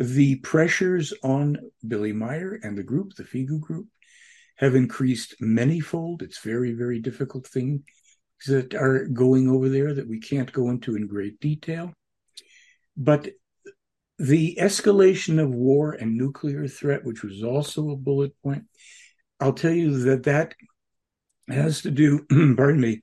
[0.01, 3.87] The pressures on Billy Meier and the group, the FIGU group,
[4.57, 6.23] have increased manyfold.
[6.23, 7.85] It's very, very difficult thing
[8.47, 11.93] that are going over there that we can't go into in great detail.
[12.97, 13.29] But
[14.19, 18.65] the escalation of war and nuclear threat, which was also a bullet point,
[19.39, 20.55] I'll tell you that that
[21.49, 22.25] has to do,
[22.57, 23.03] pardon me,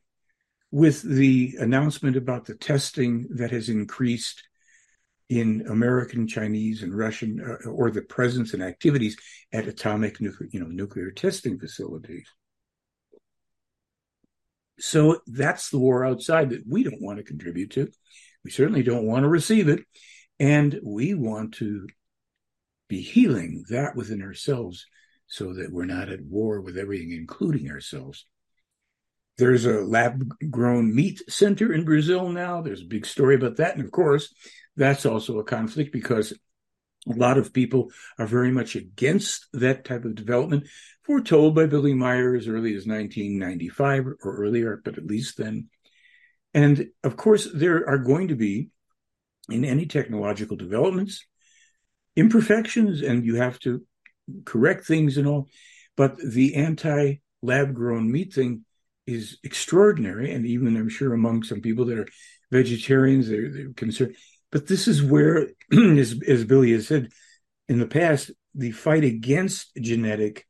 [0.72, 4.42] with the announcement about the testing that has increased
[5.30, 9.18] in American, Chinese, and Russian, uh, or the presence and activities
[9.52, 12.28] at atomic nuclear, you know, nuclear testing facilities.
[14.80, 17.90] So that's the war outside that we don't want to contribute to.
[18.44, 19.82] We certainly don't want to receive it,
[20.40, 21.88] and we want to
[22.88, 24.86] be healing that within ourselves,
[25.26, 28.26] so that we're not at war with everything, including ourselves.
[29.38, 32.62] There's a lab grown meat center in Brazil now.
[32.62, 33.76] There's a big story about that.
[33.76, 34.34] And of course,
[34.76, 36.34] that's also a conflict because
[37.08, 40.67] a lot of people are very much against that type of development,
[41.04, 45.69] foretold by Billy Meier as early as 1995 or earlier, but at least then.
[46.54, 48.69] And of course, there are going to be,
[49.50, 51.26] in any technological developments,
[52.15, 53.86] imperfections, and you have to
[54.43, 55.47] correct things and all.
[55.95, 58.65] But the anti lab grown meat thing
[59.08, 60.32] is extraordinary.
[60.32, 62.08] And even I'm sure among some people that are
[62.52, 64.15] vegetarians, they're, they're concerned
[64.52, 67.10] but this is where, as, as Billy has said
[67.67, 70.46] in the past, the fight against genetic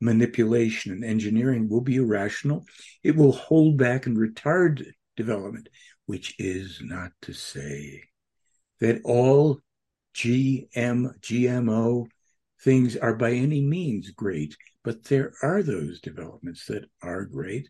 [0.00, 2.64] manipulation and engineering will be irrational.
[3.02, 5.68] It will hold back and retard development,
[6.06, 8.04] which is not to say
[8.80, 9.60] that all
[10.14, 12.06] GM, GMO
[12.62, 17.68] things are by any means great, but there are those developments that are great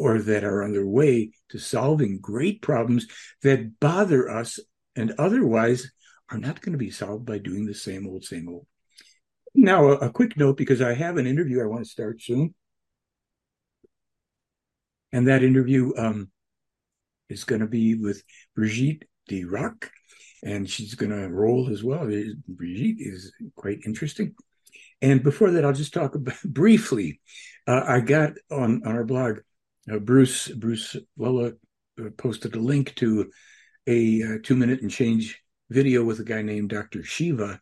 [0.00, 3.06] or that are on their way to solving great problems
[3.42, 4.58] that bother us
[4.96, 5.90] and otherwise
[6.30, 8.66] are not going to be solved by doing the same old, same old.
[9.54, 12.54] Now, a, a quick note because I have an interview I want to start soon.
[15.12, 16.30] And that interview um,
[17.28, 18.22] is going to be with
[18.54, 19.90] Brigitte de Roch,
[20.44, 22.06] and she's going to roll as well.
[22.48, 24.34] Brigitte is quite interesting.
[25.02, 27.20] And before that, I'll just talk about, briefly.
[27.66, 29.38] Uh, I got on, on our blog,
[29.90, 31.52] uh, Bruce Bruce Lella
[31.98, 33.30] uh, posted a link to
[33.86, 35.40] a uh, two minute and change
[35.70, 37.02] video with a guy named Dr.
[37.02, 37.60] Shiva,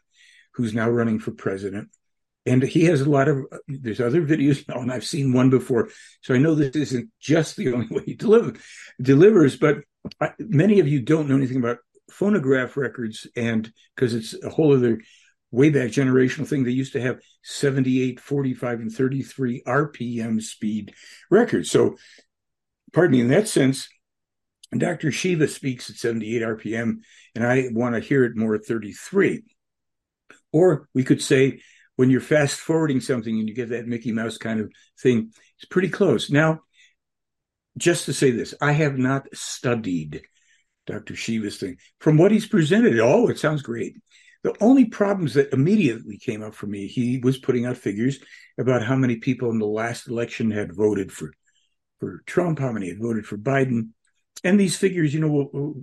[0.54, 1.88] who's now running for president.
[2.46, 5.90] And he has a lot of, there's other videos now, and I've seen one before.
[6.22, 8.54] So I know this isn't just the only way he deliver,
[9.00, 9.78] delivers, but
[10.20, 11.78] I, many of you don't know anything about
[12.10, 13.26] phonograph records.
[13.36, 15.00] And because it's a whole other
[15.50, 20.94] way back generational thing, they used to have 78, 45, and 33 RPM speed
[21.30, 21.70] records.
[21.70, 21.96] So,
[22.92, 23.88] pardon me, in that sense,
[24.76, 25.10] Dr.
[25.10, 26.98] Shiva speaks at 78 RPM,
[27.34, 29.42] and I want to hear it more at 33.
[30.52, 31.60] Or we could say
[31.96, 35.64] when you're fast forwarding something and you get that Mickey Mouse kind of thing, it's
[35.64, 36.30] pretty close.
[36.30, 36.60] Now,
[37.76, 40.22] just to say this, I have not studied
[40.86, 41.16] Dr.
[41.16, 41.76] Shiva's thing.
[41.98, 43.96] From what he's presented, oh, it sounds great.
[44.44, 48.18] The only problems that immediately came up for me, he was putting out figures
[48.58, 51.32] about how many people in the last election had voted for
[51.98, 53.88] for Trump, how many had voted for Biden.
[54.44, 55.74] And these figures, you know,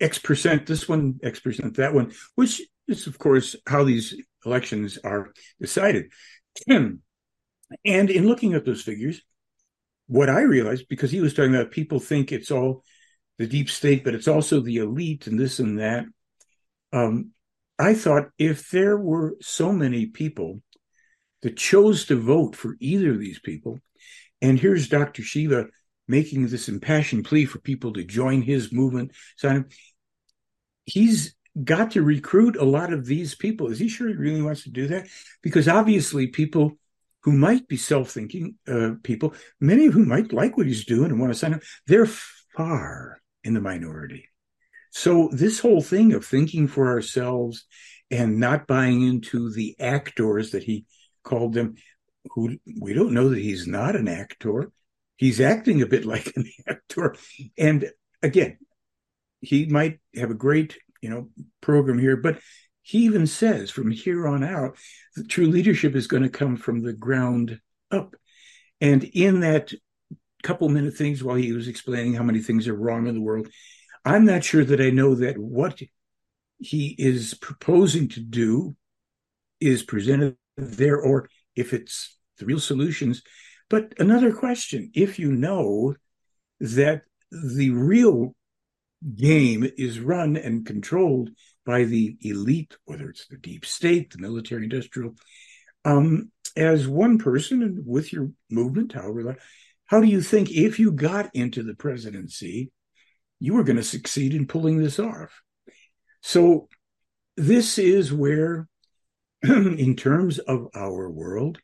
[0.00, 4.98] X percent, this one, X percent, that one, which is, of course, how these elections
[5.02, 6.12] are decided.
[6.68, 7.00] and
[7.84, 9.22] in looking at those figures,
[10.06, 12.84] what I realized, because he was talking about people think it's all
[13.38, 16.04] the deep state, but it's also the elite and this and that.
[16.92, 17.32] Um,
[17.78, 20.60] I thought if there were so many people
[21.42, 23.78] that chose to vote for either of these people,
[24.42, 25.22] and here's Dr.
[25.22, 25.66] Shiva
[26.08, 29.64] making this impassioned plea for people to join his movement, so
[30.86, 33.68] he's got to recruit a lot of these people.
[33.68, 35.06] Is he sure he really wants to do that?
[35.42, 36.72] Because obviously, people
[37.22, 41.20] who might be self-thinking uh, people, many of whom might like what he's doing and
[41.20, 42.06] want to sign up, they're
[42.56, 44.28] far in the minority.
[44.98, 47.66] So this whole thing of thinking for ourselves
[48.10, 50.86] and not buying into the actors that he
[51.22, 51.76] called them,
[52.30, 54.72] who we don't know that he's not an actor.
[55.14, 57.14] He's acting a bit like an actor.
[57.56, 57.92] And
[58.24, 58.58] again,
[59.40, 61.28] he might have a great you know
[61.60, 62.40] program here but
[62.82, 64.76] he even says from here on out
[65.14, 67.60] the true leadership is going to come from the ground
[67.92, 68.16] up
[68.80, 69.72] and in that
[70.42, 73.46] couple minute things while he was explaining how many things are wrong in the world
[74.04, 75.80] i'm not sure that i know that what
[76.58, 78.74] he is proposing to do
[79.60, 83.22] is presented there or if it's the real solutions
[83.70, 85.94] but another question if you know
[86.60, 88.34] that the real
[89.14, 91.30] game is run and controlled
[91.64, 95.14] by the elite, whether it's the deep state, the military industrial.
[95.84, 99.36] Um, as one person and with your movement, however,
[99.86, 102.72] how do you think if you got into the presidency,
[103.40, 105.42] you were going to succeed in pulling this off?
[106.22, 106.68] So,
[107.36, 108.68] this is where,
[109.42, 111.58] in terms of our world,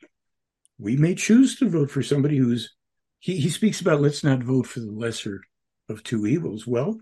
[0.79, 2.75] we may choose to vote for somebody who's,
[3.19, 5.41] he, he speaks about let's not vote for the lesser
[5.89, 6.67] of two evils.
[6.67, 6.99] Well,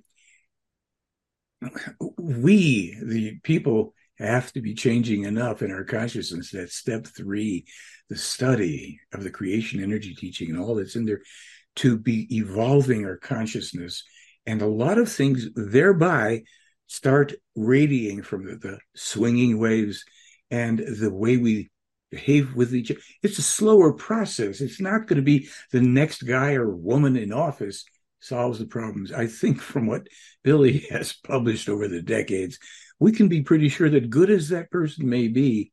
[2.19, 7.65] we, the people, have to be changing enough in our consciousness that step three,
[8.09, 11.23] the study of the creation energy teaching and all that's in there,
[11.77, 14.05] to be evolving our consciousness.
[14.47, 16.43] And a lot of things thereby
[16.87, 20.05] start radiating from the, the swinging waves
[20.51, 21.71] and the way we
[22.11, 23.01] behave with each other.
[23.23, 24.61] It's a slower process.
[24.61, 27.85] It's not going to be the next guy or woman in office
[28.21, 29.11] solves the problems.
[29.11, 30.07] I think from what
[30.45, 32.59] Billy has published over the decades,
[33.01, 35.73] we can be pretty sure that good as that person may be,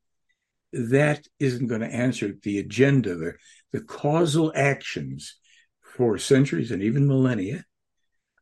[0.71, 3.33] that isn't going to answer the agenda, the,
[3.73, 5.35] the causal actions
[5.81, 7.65] for centuries and even millennia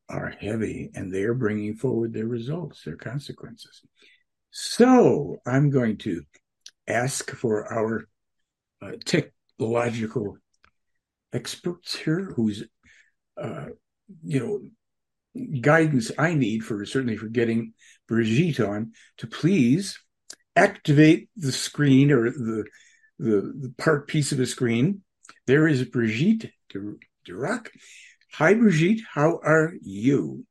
[0.09, 3.81] are heavy and they are bringing forward their results, their consequences.
[4.51, 6.23] So I'm going to
[6.87, 8.07] ask for our
[8.81, 10.37] uh, technological
[11.33, 12.63] experts here whose,
[13.41, 13.67] uh,
[14.23, 14.61] you know,
[15.61, 17.73] guidance I need for certainly for getting
[18.07, 19.99] Brigitte on to please
[20.55, 22.65] activate the screen or the
[23.19, 25.01] the, the part piece of the screen,
[25.47, 27.71] there is Brigitte de Roch.
[28.33, 29.01] Hi, Brigitte.
[29.13, 30.45] How are you?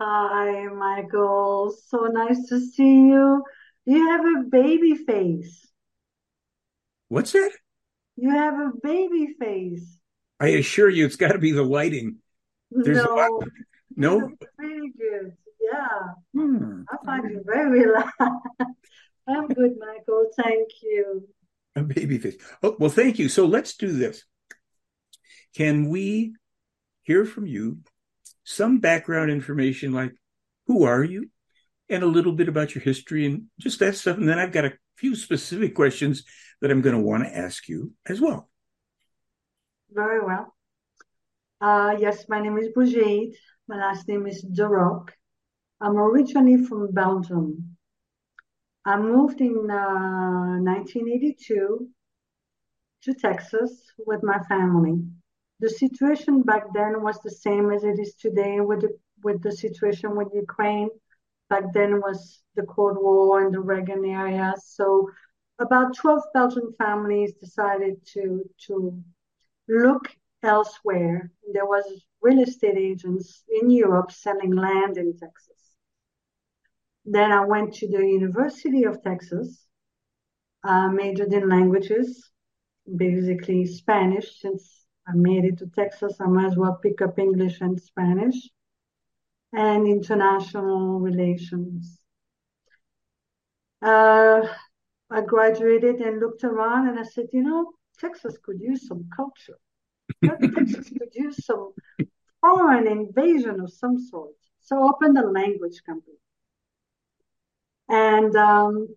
[0.00, 1.74] Hi, Michael.
[1.86, 3.42] So nice to see you.
[3.84, 5.68] You have a baby face.
[7.08, 7.52] What's that?
[8.16, 9.98] You have a baby face.
[10.40, 12.16] I assure you, it's got to be the lighting.
[12.70, 13.42] There's no,
[13.94, 15.32] no, pretty good.
[15.60, 15.98] Yeah,
[16.34, 16.82] hmm.
[16.90, 18.20] I find you very relaxed.
[19.28, 20.30] I'm good, Michael.
[20.36, 21.28] Thank you.
[21.76, 22.36] A baby face.
[22.62, 23.28] Oh, well, thank you.
[23.28, 24.24] So let's do this.
[25.54, 26.34] Can we
[27.02, 27.78] hear from you
[28.44, 30.12] some background information like
[30.66, 31.30] who are you
[31.88, 34.16] and a little bit about your history and just that stuff.
[34.16, 36.24] And then I've got a few specific questions
[36.60, 38.48] that I'm going to want to ask you as well.
[39.90, 40.54] Very well.
[41.60, 43.36] Uh, yes, my name is Brigitte.
[43.68, 45.12] My last name is de Roch.
[45.80, 47.76] I'm originally from Belgium.
[48.84, 51.88] I moved in uh, 1982
[53.02, 55.04] to Texas with my family.
[55.62, 59.52] The situation back then was the same as it is today with the, with the
[59.52, 60.90] situation with Ukraine.
[61.48, 64.54] Back then was the Cold War and the Reagan era.
[64.60, 65.08] So
[65.60, 69.00] about 12 Belgian families decided to, to
[69.68, 70.08] look
[70.42, 71.30] elsewhere.
[71.52, 71.84] There was
[72.20, 75.60] real estate agents in Europe selling land in Texas.
[77.04, 79.64] Then I went to the University of Texas,
[80.64, 82.32] uh, majored in languages,
[82.96, 84.40] basically Spanish.
[84.40, 88.48] Since I made it to Texas, I might as well pick up English and Spanish,
[89.52, 91.98] and international relations.
[93.82, 94.46] Uh,
[95.10, 99.58] I graduated and looked around and I said, you know, Texas could use some culture.
[100.24, 101.72] Texas could use some
[102.40, 104.36] foreign invasion of some sort.
[104.60, 106.16] So I opened a language company.
[107.88, 108.88] And um,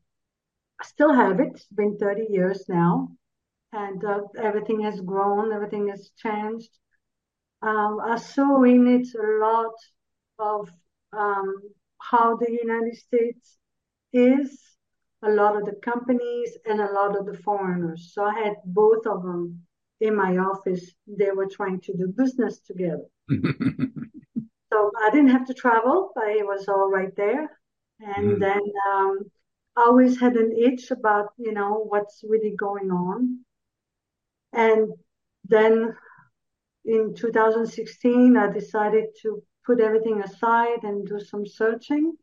[0.80, 1.52] I still have it.
[1.56, 3.10] It's been 30 years now.
[3.76, 6.70] And uh, everything has grown, everything has changed.
[7.62, 9.74] Um, I saw in it a lot
[10.40, 10.70] of
[11.12, 11.56] um,
[12.02, 13.58] how the United States
[14.14, 14.62] is
[15.24, 18.12] a lot of the companies and a lot of the foreigners.
[18.14, 19.62] So I had both of them
[20.00, 20.92] in my office.
[21.08, 23.06] They were trying to do business together.
[23.30, 27.50] so I didn't have to travel, but it was all right there.
[28.00, 28.40] And mm.
[28.40, 28.62] then
[28.92, 29.20] um,
[29.76, 33.45] I always had an itch about, you know, what's really going on.
[34.56, 34.94] And
[35.44, 35.94] then
[36.86, 42.14] in 2016, I decided to put everything aside and do some searching.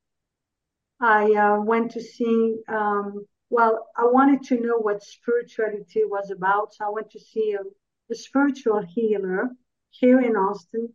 [0.99, 6.75] I uh, went to see, um, well, I wanted to know what spirituality was about.
[6.75, 7.63] So I went to see a,
[8.11, 9.51] a spiritual healer
[9.91, 10.89] here in Austin,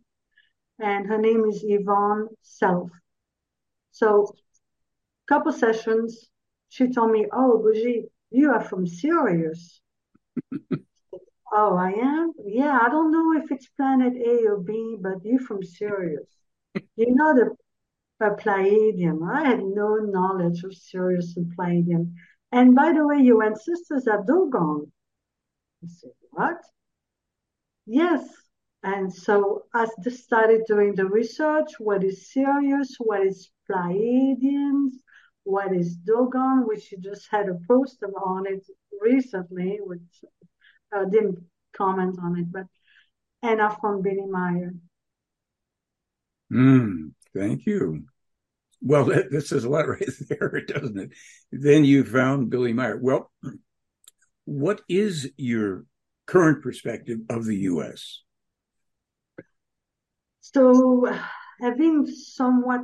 [0.80, 2.90] and her name is Yvonne Self.
[3.92, 4.34] So,
[5.28, 6.30] a couple sessions,
[6.68, 9.80] she told me, "Oh, Brigitte, you are from Sirius."
[11.52, 12.32] oh, I am.
[12.46, 16.28] Yeah, I don't know if it's planet A or B, but you're from Sirius.
[16.74, 17.56] you know the
[18.20, 19.20] a Pleiadian.
[19.30, 22.14] I had no knowledge of Sirius and Pleiadian.
[22.50, 24.90] And by the way, your ancestors are Dogon.
[25.84, 26.60] I said, what?
[27.86, 28.26] Yes.
[28.82, 31.72] And so I started doing the research.
[31.78, 32.96] What is Sirius?
[32.98, 34.94] What is Pleiadians?
[35.44, 36.66] What is Dogon?
[36.66, 38.66] Which you just had a post on it
[39.00, 40.24] recently, which
[40.92, 41.38] I didn't
[41.76, 42.66] comment on it, but
[43.42, 44.74] Anna from Billy Meier.
[46.52, 48.04] Mm, Thank you.
[48.80, 51.10] Well, that, that says a lot right there, doesn't it?
[51.52, 52.98] Then you found Billy Meier.
[52.98, 53.30] Well,
[54.44, 55.84] what is your
[56.26, 58.22] current perspective of the U.S.?
[60.40, 61.06] So,
[61.60, 62.80] having somewhat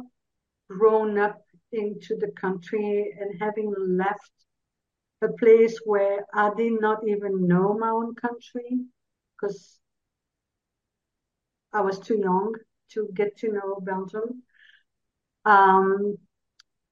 [0.68, 1.40] grown up
[1.72, 4.30] into the country and having left
[5.24, 8.80] a place where I did not even know my own country
[9.34, 9.80] because
[11.72, 12.54] I was too young
[12.90, 14.42] to get to know Belgium.
[15.44, 16.16] Um,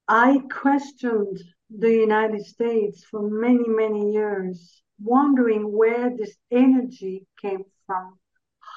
[0.09, 1.39] I questioned
[1.71, 8.19] the United States for many, many years, wondering where this energy came from,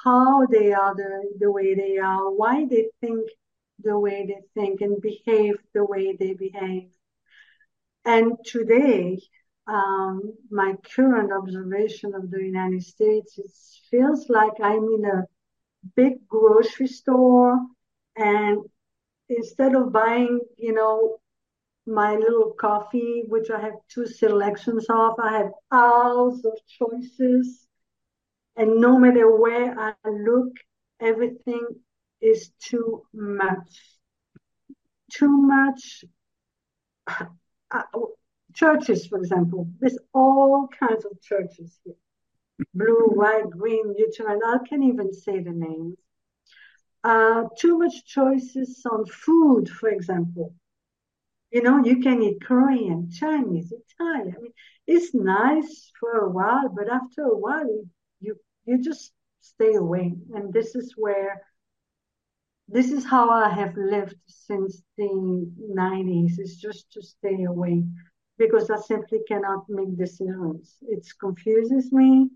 [0.04, 3.28] how they are the, the way they are, why they think
[3.82, 6.88] the way they think and behave the way they behave.
[8.04, 9.20] And today,
[9.66, 13.50] um, my current observation of the United States, it
[13.90, 15.26] feels like I'm in a
[15.96, 17.58] big grocery store
[18.16, 18.58] and
[19.28, 21.18] instead of buying, you know,
[21.86, 27.66] my little coffee, which I have two selections of, I have hours of choices.
[28.56, 30.52] And no matter where I look,
[31.00, 31.66] everything
[32.20, 33.80] is too much.
[35.12, 36.04] Too much.
[38.56, 39.68] churches, for example.
[39.78, 41.94] There's all kinds of churches here
[42.74, 44.40] blue, white, green, Lutheran.
[44.44, 45.98] I can't even say the names.
[47.04, 50.54] Uh, too much choices on food, for example.
[51.52, 54.34] You know, you can eat Korean, Chinese, Italian.
[54.36, 54.52] I mean,
[54.86, 57.84] it's nice for a while, but after a while,
[58.20, 60.14] you you just stay away.
[60.34, 61.42] And this is where
[62.68, 65.08] this is how I have lived since the
[65.60, 66.38] 90s.
[66.38, 67.84] It's just to stay away
[68.38, 70.76] because I simply cannot make decisions.
[70.82, 72.28] It confuses me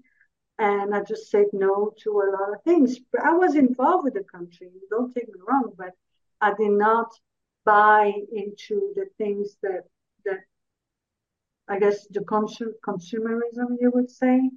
[0.58, 2.98] and I just said no to a lot of things.
[3.22, 5.94] I was involved with the country, don't take me wrong, but
[6.40, 7.10] I did not
[7.64, 9.84] buy into the things that
[10.24, 10.40] that
[11.68, 14.50] I guess the consum- consumerism you would say.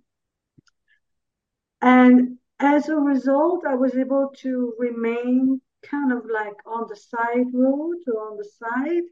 [1.82, 7.48] And as a result, I was able to remain kind of like on the side
[7.54, 9.04] road or on the side.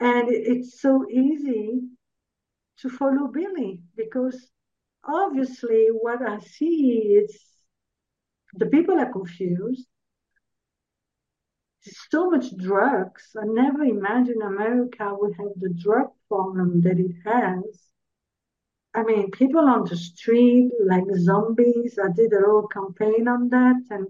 [0.00, 1.82] And it's so easy
[2.78, 4.50] to follow Billy because
[5.04, 7.40] obviously what I see is
[8.54, 9.86] the people are confused.
[11.84, 13.36] There's so much drugs.
[13.38, 17.84] I never imagined America would have the drug problem that it has.
[18.94, 21.98] I mean, people on the street like zombies.
[22.02, 24.06] I did a little campaign on that, and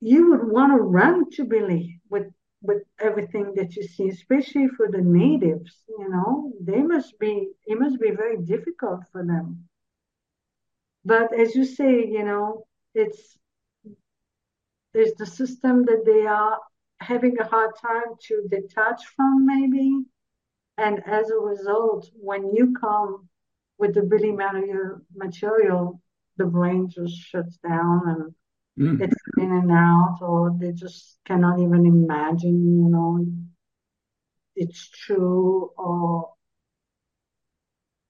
[0.00, 2.32] you would want to run to Billy with
[2.64, 7.78] with everything that you see, especially for the natives, you know, they must be, it
[7.78, 9.68] must be very difficult for them.
[11.04, 13.38] But as you say, you know, it's,
[14.94, 16.58] there's the system that they are
[17.00, 20.04] having a hard time to detach from, maybe.
[20.78, 23.28] And as a result, when you come
[23.78, 26.00] with the Billy material, material
[26.38, 28.34] the brain just shuts down and
[28.78, 29.00] mm.
[29.00, 33.26] it's in and out, or they just cannot even imagine, you know,
[34.56, 36.32] it's true, or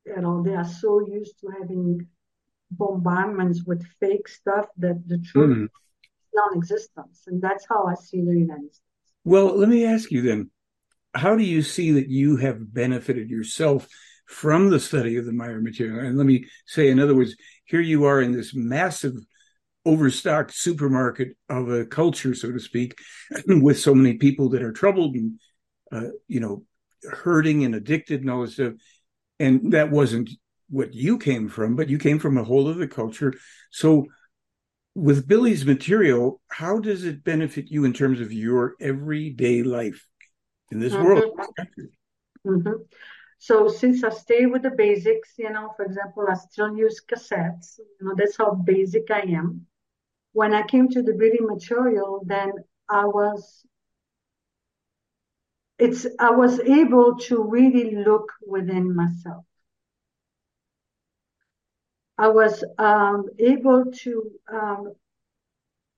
[0.04, 2.06] you know, they are so used to having
[2.70, 5.64] bombardments with fake stuff that the truth mm.
[5.64, 5.70] is
[6.34, 8.80] non-existence, and that's how I see the United States.
[9.24, 10.50] Well, let me ask you then,
[11.14, 13.88] how do you see that you have benefited yourself?
[14.26, 16.00] From the study of the Meier material.
[16.00, 17.36] And let me say, in other words,
[17.66, 19.12] here you are in this massive
[19.84, 22.98] overstocked supermarket of a culture, so to speak,
[23.46, 25.40] with so many people that are troubled and
[25.92, 26.64] uh, you know
[27.04, 28.74] hurting and addicted and all this stuff.
[29.38, 30.30] And that wasn't
[30.70, 33.34] what you came from, but you came from a whole other culture.
[33.70, 34.06] So,
[34.94, 40.06] with Billy's material, how does it benefit you in terms of your everyday life
[40.70, 41.04] in this mm-hmm.
[41.04, 41.40] world?
[42.46, 42.82] Mm-hmm.
[43.38, 47.78] So since I stay with the basics, you know, for example, I still use cassettes.
[47.78, 49.66] You know, that's how basic I am
[50.34, 52.52] when I came to the Billy material, then
[52.88, 53.64] I was
[55.78, 59.44] it's I was able to really look within myself.
[62.18, 64.92] I was um, able to um,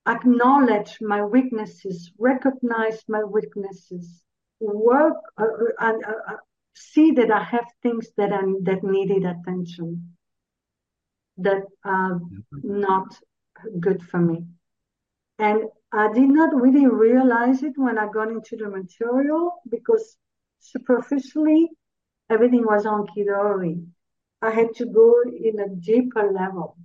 [0.07, 4.23] acknowledge my weaknesses, recognize my weaknesses,
[4.61, 6.37] work uh, uh and uh, uh,
[6.75, 10.17] see that I have things that I, that needed attention,
[11.39, 12.21] that are
[12.63, 13.09] not
[13.81, 14.45] good for me.
[15.39, 20.17] And I did not really realize it when I got into the material because
[20.61, 21.71] superficially
[22.31, 23.79] everything was on dory.
[24.43, 26.77] I had to go in a deeper level.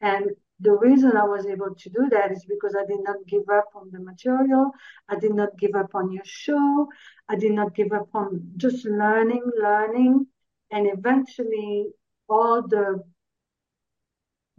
[0.00, 3.48] And the reason I was able to do that is because I did not give
[3.48, 4.70] up on the material.
[5.08, 6.88] I did not give up on your show.
[7.28, 10.26] I did not give up on just learning, learning.
[10.70, 11.86] And eventually
[12.28, 13.02] all the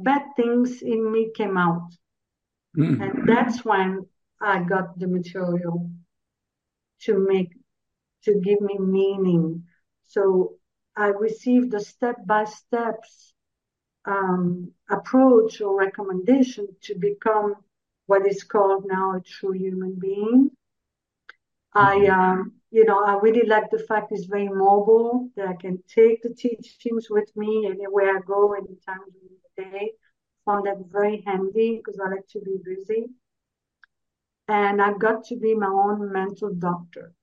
[0.03, 1.89] bad things in me came out.
[2.77, 3.01] Mm.
[3.01, 4.07] And that's when
[4.39, 5.89] I got the material
[7.01, 7.51] to make,
[8.23, 9.63] to give me meaning.
[10.03, 10.55] So
[10.95, 13.33] I received a step by steps
[14.05, 17.55] um, approach or recommendation to become
[18.07, 20.51] what is called now a true human being.
[21.73, 22.19] I, mm-hmm.
[22.19, 26.21] um, you know, I really like the fact it's very mobile that I can take
[26.21, 29.91] the teachings with me anywhere I go, anytime during day
[30.45, 33.07] found that very handy because I like to be busy.
[34.47, 37.13] And I've got to be my own mental doctor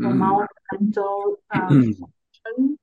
[0.00, 0.16] mm.
[0.16, 1.94] my own mental um,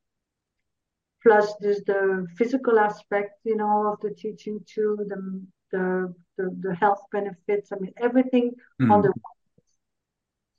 [1.23, 5.41] Plus, there's the physical aspect, you know, of the teaching too, the
[5.71, 7.71] the the, the health benefits.
[7.71, 8.91] I mean, everything mm.
[8.91, 9.11] on the.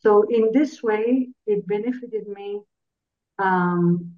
[0.01, 2.63] So in this way, it benefited me
[3.39, 4.17] um,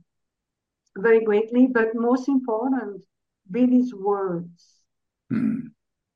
[0.96, 1.66] very greatly.
[1.66, 3.02] But most important,
[3.50, 4.78] Billy's words
[5.32, 5.72] Mm.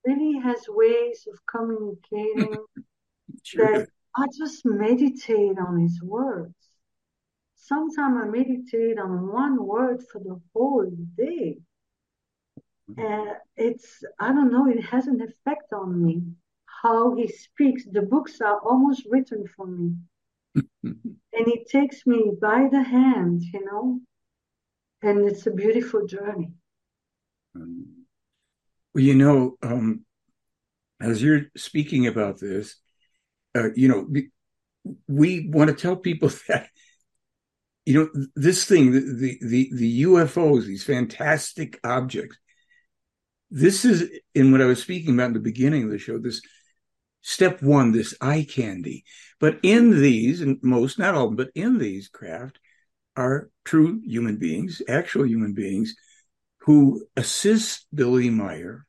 [0.06, 2.56] Really has ways of communicating
[3.44, 3.66] sure.
[3.66, 6.54] that I just meditate on his words.
[7.56, 11.58] sometimes I meditate on one word for the whole day.
[12.96, 16.22] And it's, I don't know, it has an effect on me.
[16.82, 17.84] How he speaks.
[17.90, 19.94] The books are almost written for me.
[20.84, 24.00] and he takes me by the hand, you know,
[25.02, 26.50] and it's a beautiful journey.
[27.54, 30.04] Well, you know, um,
[31.00, 32.76] as you're speaking about this,
[33.54, 34.06] uh, you know,
[35.08, 36.68] we want to tell people that
[37.84, 42.38] you know this thing the, the the ufos these fantastic objects
[43.50, 46.40] this is in what i was speaking about in the beginning of the show this
[47.22, 49.04] step one this eye candy.
[49.40, 52.58] But in these and most not all but in these craft
[53.16, 55.94] are true human beings actual human beings
[56.62, 58.86] who assist billy Meier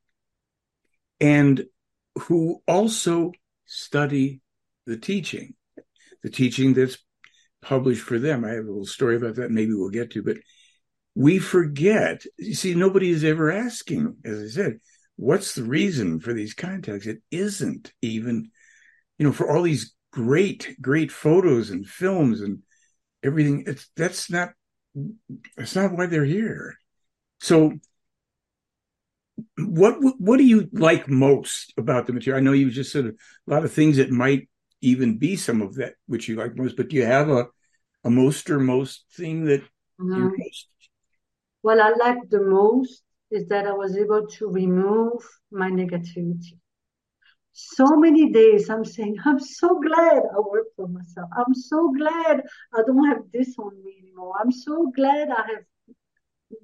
[1.19, 1.65] and
[2.15, 3.31] who also
[3.65, 4.41] study
[4.85, 5.55] the teaching
[6.23, 6.97] the teaching that's
[7.61, 8.43] published for them.
[8.43, 9.51] I have a little story about that.
[9.51, 10.37] Maybe we'll get to, but
[11.15, 12.23] we forget.
[12.37, 14.77] You see, nobody is ever asking, as I said,
[15.15, 17.05] what's the reason for these contacts?
[17.05, 18.49] It isn't even,
[19.17, 22.59] you know, for all these great, great photos and films and
[23.21, 23.65] everything.
[23.67, 24.51] It's that's not
[25.57, 26.75] that's not why they're here.
[27.43, 27.73] So
[29.57, 32.39] what what do you like most about the material?
[32.39, 33.13] I know you just said a
[33.45, 34.47] lot of things that might
[34.79, 37.47] even be some of that which you like most, but do you have a
[38.05, 39.61] a most or most thing that
[39.99, 40.29] you mm-hmm.
[40.37, 40.67] most?
[41.63, 45.21] What I like the most is that I was able to remove
[45.51, 46.57] my negativity.
[47.51, 51.29] So many days I'm saying, I'm so glad I work for myself.
[51.35, 54.33] I'm so glad I don't have this on me anymore.
[54.39, 55.65] I'm so glad I have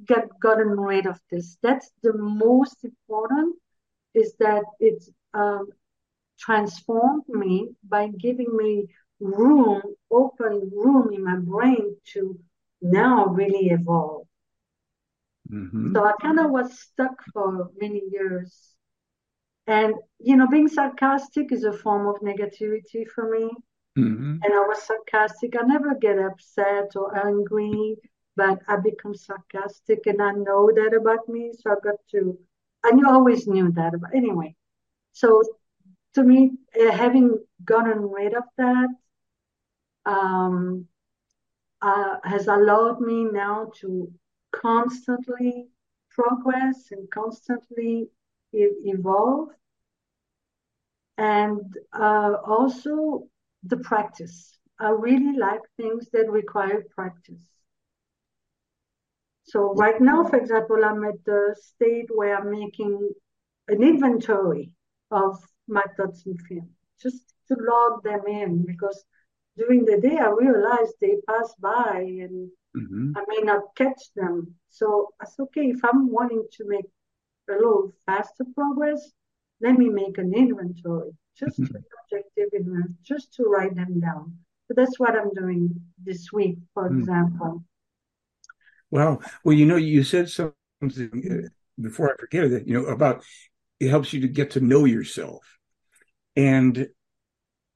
[0.05, 1.57] get, gotten rid of this.
[1.61, 3.55] That's the most important
[4.13, 5.67] is that it's um,
[6.39, 8.87] transformed me by giving me
[9.19, 12.39] room, open room in my brain to
[12.81, 14.25] now really evolve.
[15.51, 15.93] Mm-hmm.
[15.93, 18.55] So I kind of was stuck for many years.
[19.67, 23.49] And, you know, being sarcastic is a form of negativity for me.
[23.97, 24.37] Mm-hmm.
[24.43, 25.55] And I was sarcastic.
[25.59, 27.97] I never get upset or angry,
[28.39, 31.51] but I become sarcastic and I know that about me.
[31.59, 32.37] So I got to,
[32.85, 34.55] I knew, always knew that about, anyway.
[35.11, 35.43] So
[36.15, 38.89] to me, uh, having gotten rid of that
[40.05, 40.85] um,
[41.81, 44.11] uh, has allowed me now to
[44.53, 45.67] constantly
[46.09, 48.07] progress and constantly
[48.53, 49.49] evolve.
[51.17, 51.61] And
[51.91, 53.27] uh, also
[53.63, 54.57] the practice.
[54.79, 57.43] I really like things that require practice.
[59.49, 63.09] So right now, for example, I'm at the state where I'm making
[63.67, 64.71] an inventory
[65.09, 66.69] of my thoughts and feelings,
[67.01, 69.03] just to log them in because
[69.57, 73.13] during the day I realized they pass by and mm-hmm.
[73.17, 74.53] I may not catch them.
[74.69, 76.85] So it's okay if I'm wanting to make
[77.49, 79.01] a little faster progress,
[79.61, 81.73] let me make an inventory, just mm-hmm.
[81.73, 84.37] to objective in just to write them down.
[84.67, 85.73] So that's what I'm doing
[86.03, 86.99] this week, for mm-hmm.
[86.99, 87.63] example.
[88.91, 91.49] Well, Well, you know, you said something uh,
[91.81, 93.23] before I forget it, you know, about
[93.79, 95.43] it helps you to get to know yourself.
[96.35, 96.87] And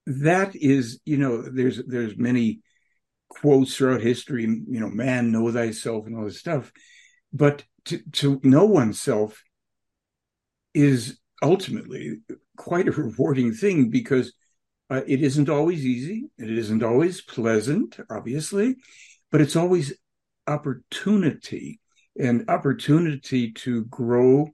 [0.05, 2.61] that is you know there's there's many
[3.29, 6.71] quotes throughout history you know man know thyself and all this stuff.
[7.33, 9.43] But to, to know oneself
[10.73, 12.17] is ultimately
[12.57, 14.33] quite a rewarding thing because
[14.89, 18.75] uh, it isn't always easy it isn't always pleasant obviously
[19.31, 19.93] but it's always
[20.47, 21.79] opportunity
[22.19, 24.49] and opportunity to grow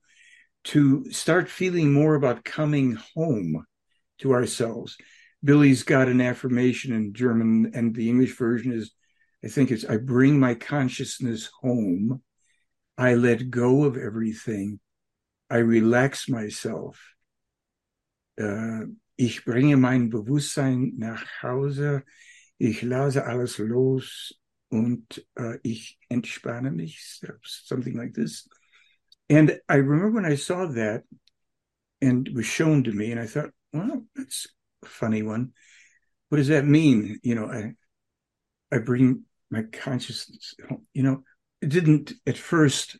[0.65, 3.65] to start feeling more about coming home
[4.19, 4.97] to ourselves.
[5.43, 8.91] Billy's got an affirmation in German, and the English version is,
[9.43, 12.21] I think it's, I bring my consciousness home.
[12.97, 14.79] I let go of everything.
[15.49, 16.99] I relax myself.
[18.39, 18.81] Uh,
[19.17, 22.03] ich bringe mein Bewusstsein nach Hause.
[22.59, 24.33] Ich lasse alles los
[24.71, 27.19] und uh, ich entspanne mich.
[27.43, 28.47] Something like this.
[29.29, 31.03] And I remember when I saw that
[32.01, 34.47] and it was shown to me, and I thought, well, that's
[34.83, 35.51] a funny one.
[36.29, 37.19] What does that mean?
[37.23, 37.73] You know, I
[38.71, 40.55] I bring my consciousness.
[40.93, 41.23] You know,
[41.61, 42.97] it didn't at first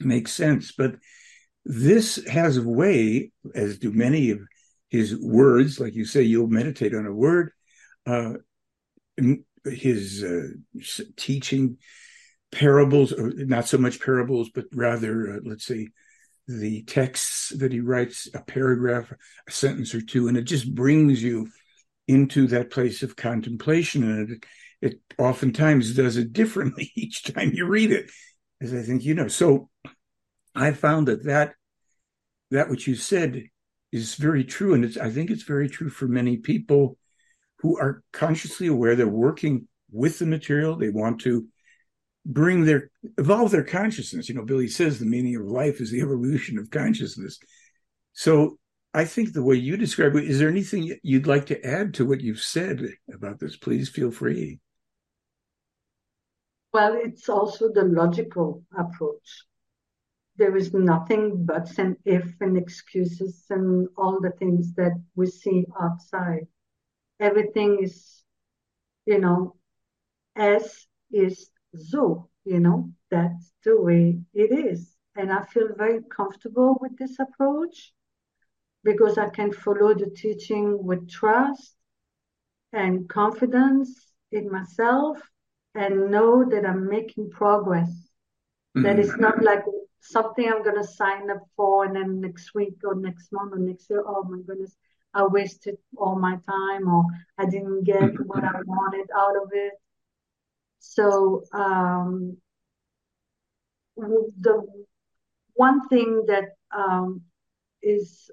[0.00, 0.96] make sense, but
[1.64, 4.40] this has a way, as do many of
[4.88, 5.80] his words.
[5.80, 7.50] Like you say, you'll meditate on a word.
[8.06, 8.34] Uh,
[9.70, 10.48] his uh,
[11.16, 11.78] teaching
[12.52, 15.88] parables, or not so much parables, but rather, uh, let's say,
[16.48, 19.12] the texts that he writes, a paragraph,
[19.48, 21.48] a sentence or two, and it just brings you
[22.06, 24.04] into that place of contemplation.
[24.04, 24.44] And it,
[24.80, 28.10] it oftentimes does it differently each time you read it,
[28.60, 29.28] as I think you know.
[29.28, 29.68] So
[30.54, 31.54] I found that that
[32.50, 33.42] that which you said
[33.92, 36.96] is very true, and it's I think it's very true for many people
[37.60, 40.76] who are consciously aware they're working with the material.
[40.76, 41.46] They want to
[42.24, 44.28] bring their evolve their consciousness.
[44.28, 47.38] You know, Billy says the meaning of life is the evolution of consciousness.
[48.12, 48.58] So
[48.92, 52.06] I think the way you describe it, is there anything you'd like to add to
[52.06, 52.82] what you've said
[53.12, 53.56] about this?
[53.56, 54.58] Please feel free.
[56.72, 59.44] Well, it's also the logical approach.
[60.36, 65.64] There is nothing but an if and excuses and all the things that we see
[65.80, 66.46] outside.
[67.20, 68.22] Everything is,
[69.06, 69.56] you know,
[70.34, 74.96] as is so, you know, that's the way it is.
[75.16, 77.92] And I feel very comfortable with this approach
[78.84, 81.74] because I can follow the teaching with trust
[82.72, 85.18] and confidence in myself
[85.74, 87.88] and know that I'm making progress.
[88.76, 88.82] Mm-hmm.
[88.82, 89.64] That it's not like
[90.00, 93.58] something I'm going to sign up for and then next week or next month or
[93.58, 94.76] next year, oh my goodness,
[95.14, 97.04] I wasted all my time or
[97.38, 99.72] I didn't get what I wanted out of it.
[100.78, 102.36] So, um,
[103.96, 104.62] the
[105.54, 107.22] one thing that um,
[107.82, 108.30] is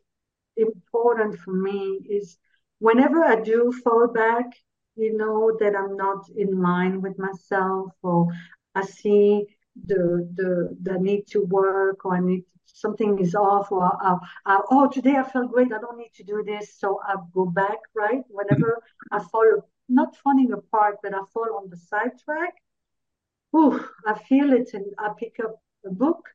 [0.57, 2.37] important for me is
[2.79, 4.45] whenever I do fall back,
[4.95, 8.27] you know that I'm not in line with myself, or
[8.75, 9.45] I see
[9.87, 12.43] the the the need to work, or I need
[12.73, 16.23] something is off, or I, I, oh today I felt great, I don't need to
[16.23, 17.79] do this, so I go back.
[17.95, 22.55] Right, whenever I fall, not falling apart, but I fall on the side track.
[23.55, 25.55] Ooh, I feel it, and I pick up
[25.85, 26.27] a book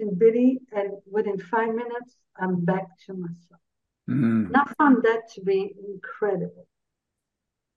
[0.00, 3.60] in Billy, and within five minutes, I'm back to myself.
[4.08, 4.46] Mm.
[4.46, 6.66] And I found that to be incredible.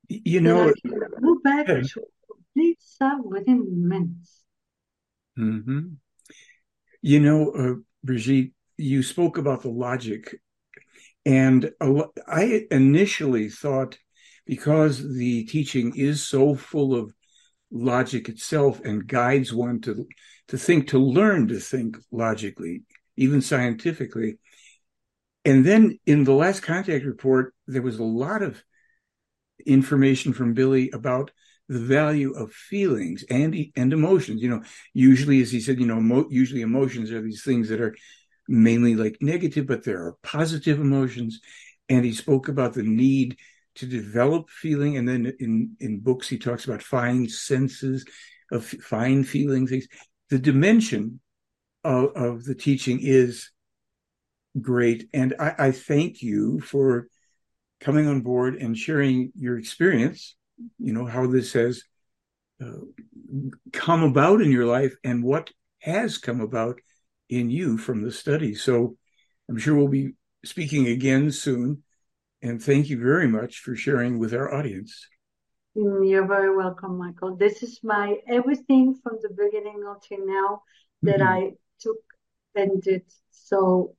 [0.10, 0.74] You know,
[1.22, 1.82] go back yeah.
[1.82, 4.44] to complete self within minutes.
[5.38, 5.96] Mm-hmm.
[7.02, 7.76] You know, uh,
[8.08, 10.40] Brigitte, you spoke about the logic,
[11.26, 11.70] and
[12.28, 14.00] I initially thought
[14.46, 17.14] because the teaching is so full of
[17.70, 20.08] logic itself and guides one to
[20.48, 22.84] to think, to learn to think logically,
[23.18, 24.40] even scientifically.
[25.44, 28.64] And then in the last contact report, there was a lot of
[29.66, 31.32] information from Billy about
[31.70, 34.42] the value of feelings and and emotions.
[34.42, 34.64] You know,
[34.94, 37.96] usually, as he said, you know, mo- usually emotions are these things that are
[38.48, 41.40] mainly like negative, but there are positive emotions.
[41.90, 43.38] And he spoke about the need
[43.76, 48.06] to develop feeling, and then in in books he talks about fine senses
[48.52, 49.72] of fine feelings
[50.30, 51.20] the dimension
[51.84, 53.52] of, of the teaching is
[54.60, 55.08] great.
[55.14, 57.08] And I, I, thank you for
[57.80, 60.36] coming on board and sharing your experience,
[60.80, 61.84] you know, how this has
[62.62, 62.80] uh,
[63.72, 66.80] come about in your life and what has come about
[67.30, 68.56] in you from the study.
[68.56, 68.98] So
[69.50, 71.84] I'm sure we'll be speaking again soon.
[72.42, 75.08] And thank you very much for sharing with our audience.
[75.78, 77.36] Mm, you're very welcome, Michael.
[77.36, 80.62] This is my everything from the beginning until now
[81.04, 81.28] that mm-hmm.
[81.28, 81.98] I took
[82.56, 83.04] and did.
[83.32, 83.96] So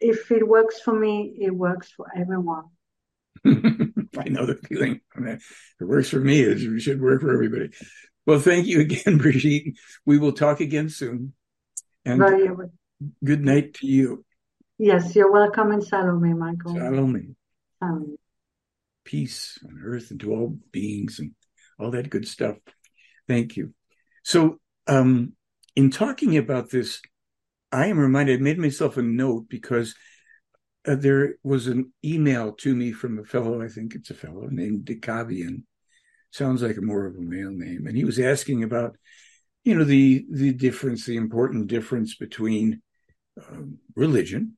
[0.00, 2.64] if it works for me, it works for everyone.
[4.26, 5.00] I know the feeling.
[5.16, 5.40] I mean,
[5.80, 6.40] it works for me.
[6.40, 7.70] It should work for everybody.
[8.26, 9.78] Well, thank you again, Brigitte.
[10.04, 11.32] We will talk again soon.
[12.04, 12.48] And very
[13.24, 14.24] good night to you.
[14.78, 16.74] Yes, you're welcome in Salome, Michael.
[16.74, 17.34] Salome.
[17.82, 18.18] Salome
[19.08, 21.32] peace on earth and to all beings and
[21.78, 22.56] all that good stuff.
[23.26, 23.72] Thank you.
[24.22, 25.32] So, um,
[25.74, 27.00] in talking about this,
[27.72, 29.94] I am reminded, I made myself a note because
[30.86, 34.48] uh, there was an email to me from a fellow, I think it's a fellow
[34.50, 35.64] named Decavian.
[36.30, 37.86] Sounds like more of a male name.
[37.86, 38.96] And he was asking about,
[39.64, 42.82] you know, the, the difference, the important difference between
[43.48, 44.56] um, religion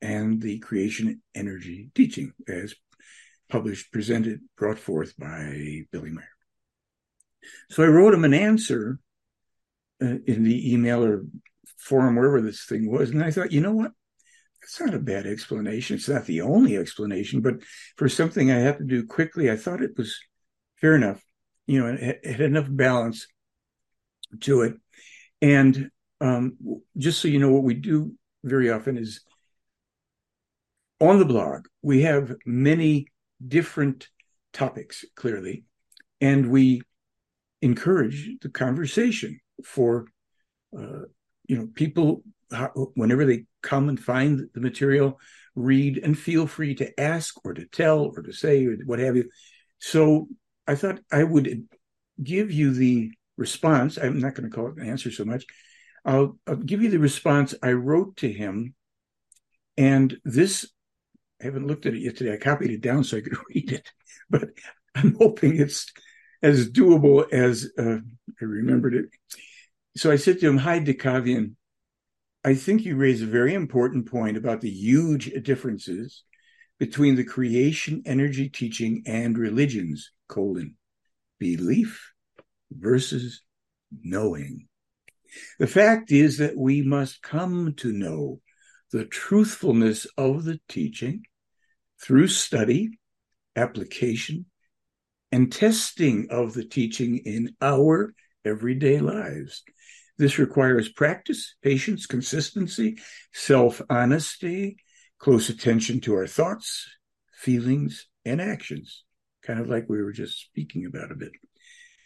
[0.00, 2.74] and the creation energy teaching as
[3.48, 6.28] published, presented, brought forth by Billy Meier.
[7.70, 8.98] So I wrote him an answer
[10.02, 11.24] uh, in the email or
[11.78, 13.10] forum, wherever this thing was.
[13.10, 13.92] And I thought, you know what?
[14.66, 15.94] That's not a bad explanation.
[15.94, 17.62] It's not the only explanation, but
[17.96, 20.18] for something I have to do quickly, I thought it was
[20.80, 21.22] fair enough.
[21.68, 23.28] You know, it, had enough balance
[24.40, 24.74] to it.
[25.40, 25.90] And
[26.20, 26.56] um,
[26.98, 29.20] just so you know, what we do very often is
[31.00, 33.06] on the blog, we have many
[33.46, 34.08] different
[34.52, 35.62] topics, clearly,
[36.20, 36.82] and we
[37.62, 40.06] encourage the conversation for
[40.76, 41.02] uh,
[41.46, 42.24] you know people
[42.94, 45.18] whenever they come and find the material
[45.54, 49.16] read and feel free to ask or to tell or to say or what have
[49.16, 49.28] you
[49.78, 50.28] so
[50.66, 51.66] i thought i would
[52.22, 53.98] give you the response.
[53.98, 55.44] I'm not going to call it an answer so much.
[56.04, 58.74] I'll, I'll give you the response I wrote to him.
[59.76, 60.70] And this,
[61.40, 62.32] I haven't looked at it yet today.
[62.32, 63.90] I copied it down so I could read it,
[64.30, 64.50] but
[64.94, 65.86] I'm hoping it's
[66.42, 67.98] as doable as uh,
[68.40, 69.06] I remembered it.
[69.96, 71.54] So I said to him, Hi, Dekavian.
[72.46, 76.22] I think you raise a very important point about the huge differences
[76.78, 80.76] between the creation energy teaching and religions, colon,
[81.40, 82.12] belief
[82.70, 83.42] versus
[84.00, 84.68] knowing.
[85.58, 88.40] The fact is that we must come to know
[88.92, 91.24] the truthfulness of the teaching
[92.00, 92.90] through study,
[93.56, 94.46] application,
[95.32, 99.64] and testing of the teaching in our everyday lives.
[100.18, 102.98] This requires practice, patience, consistency,
[103.32, 104.78] self honesty,
[105.18, 106.86] close attention to our thoughts,
[107.32, 109.04] feelings, and actions,
[109.42, 111.32] kind of like we were just speaking about a bit.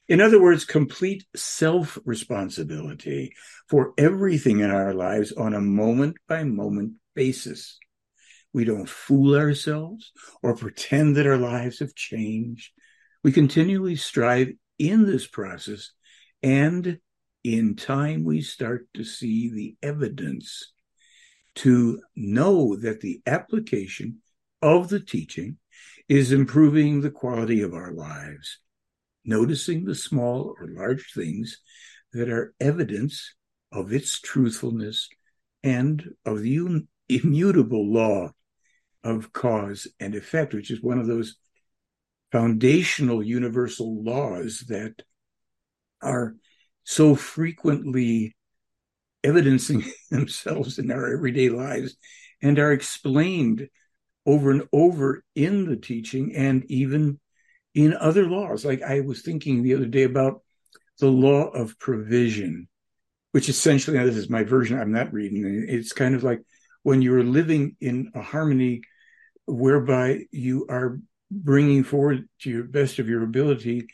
[0.09, 3.33] In other words, complete self responsibility
[3.69, 7.79] for everything in our lives on a moment by moment basis.
[8.53, 10.11] We don't fool ourselves
[10.43, 12.73] or pretend that our lives have changed.
[13.23, 14.49] We continually strive
[14.81, 15.93] in this process,
[16.43, 16.99] and
[17.43, 20.73] in time, we start to see the evidence
[21.57, 24.19] to know that the application
[24.63, 25.57] of the teaching
[26.09, 28.59] is improving the quality of our lives
[29.25, 31.59] noticing the small or large things
[32.13, 33.35] that are evidence
[33.73, 35.09] of its truthfulness
[35.63, 38.31] and of the immutable law
[39.05, 41.37] of cause and effect, which is one of those
[42.33, 44.95] foundational universal laws that
[46.03, 46.35] are
[46.91, 48.35] so frequently
[49.23, 51.97] evidencing themselves in our everyday lives
[52.43, 53.69] and are explained
[54.27, 57.21] over and over in the teaching and even
[57.77, 58.65] in other laws.
[58.65, 60.43] Like I was thinking the other day about
[60.99, 62.67] the law of provision,
[63.31, 66.41] which essentially, this is my version, I'm not reading, it's kind of like
[66.83, 68.83] when you're living in a harmony
[69.47, 70.99] whereby you are
[71.31, 73.87] bringing forward to your best of your ability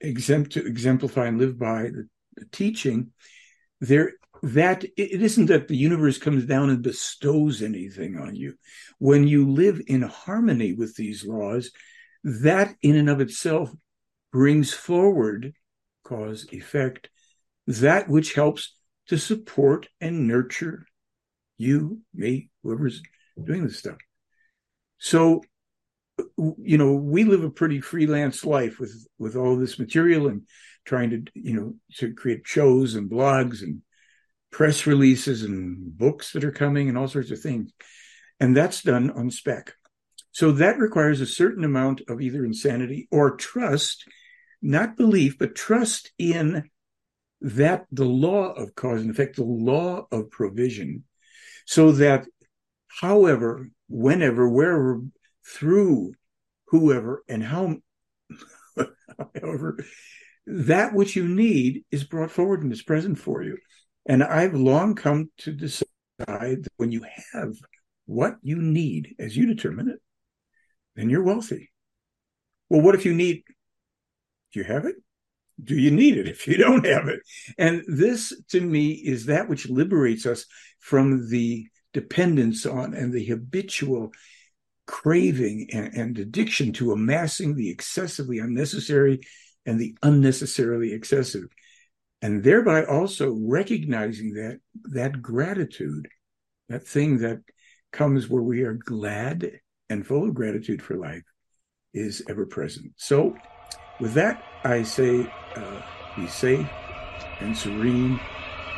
[0.00, 2.15] exempt to exemplify and live by the, the
[2.52, 3.12] teaching
[3.80, 4.12] there
[4.42, 8.54] that it isn't that the universe comes down and bestows anything on you.
[8.98, 11.70] When you live in harmony with these laws
[12.22, 13.70] that in and of itself
[14.32, 15.54] brings forward
[16.04, 17.08] cause effect
[17.66, 18.74] that which helps
[19.08, 20.86] to support and nurture
[21.58, 23.02] you me whoever's
[23.42, 23.96] doing this stuff.
[24.98, 25.42] So
[26.38, 30.42] you know we live a pretty freelance life with with all this material and
[30.86, 33.82] trying to you know to create shows and blogs and
[34.50, 37.72] press releases and books that are coming and all sorts of things.
[38.40, 39.74] And that's done on spec.
[40.32, 44.04] So that requires a certain amount of either insanity or trust,
[44.62, 46.70] not belief, but trust in
[47.40, 51.04] that the law of cause and effect, the law of provision,
[51.66, 52.26] so that
[53.00, 55.02] however, whenever, wherever,
[55.46, 56.14] through
[56.68, 57.76] whoever, and how,
[59.40, 59.78] however,
[60.46, 63.58] that which you need is brought forward and is present for you.
[64.06, 65.86] And I've long come to decide
[66.18, 67.54] that when you have
[68.06, 69.98] what you need as you determine it,
[70.94, 71.70] then you're wealthy.
[72.68, 73.42] Well, what if you need,
[74.52, 74.96] do you have it?
[75.62, 77.20] Do you need it if you don't have it?
[77.58, 80.46] And this to me is that which liberates us
[80.78, 84.12] from the dependence on and the habitual
[84.86, 89.20] craving and, and addiction to amassing the excessively unnecessary
[89.66, 91.48] and the unnecessarily excessive
[92.22, 96.08] and thereby also recognizing that that gratitude
[96.68, 97.40] that thing that
[97.92, 101.22] comes where we are glad and full of gratitude for life
[101.94, 102.92] is ever present.
[102.96, 103.34] So,
[104.00, 105.82] with that, I say uh,
[106.16, 106.68] be safe
[107.40, 108.20] and serene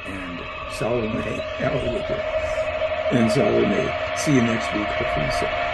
[0.06, 0.40] and
[0.72, 1.08] Salome,
[3.10, 3.90] and Salome.
[4.16, 5.67] See you next week, hopefully so.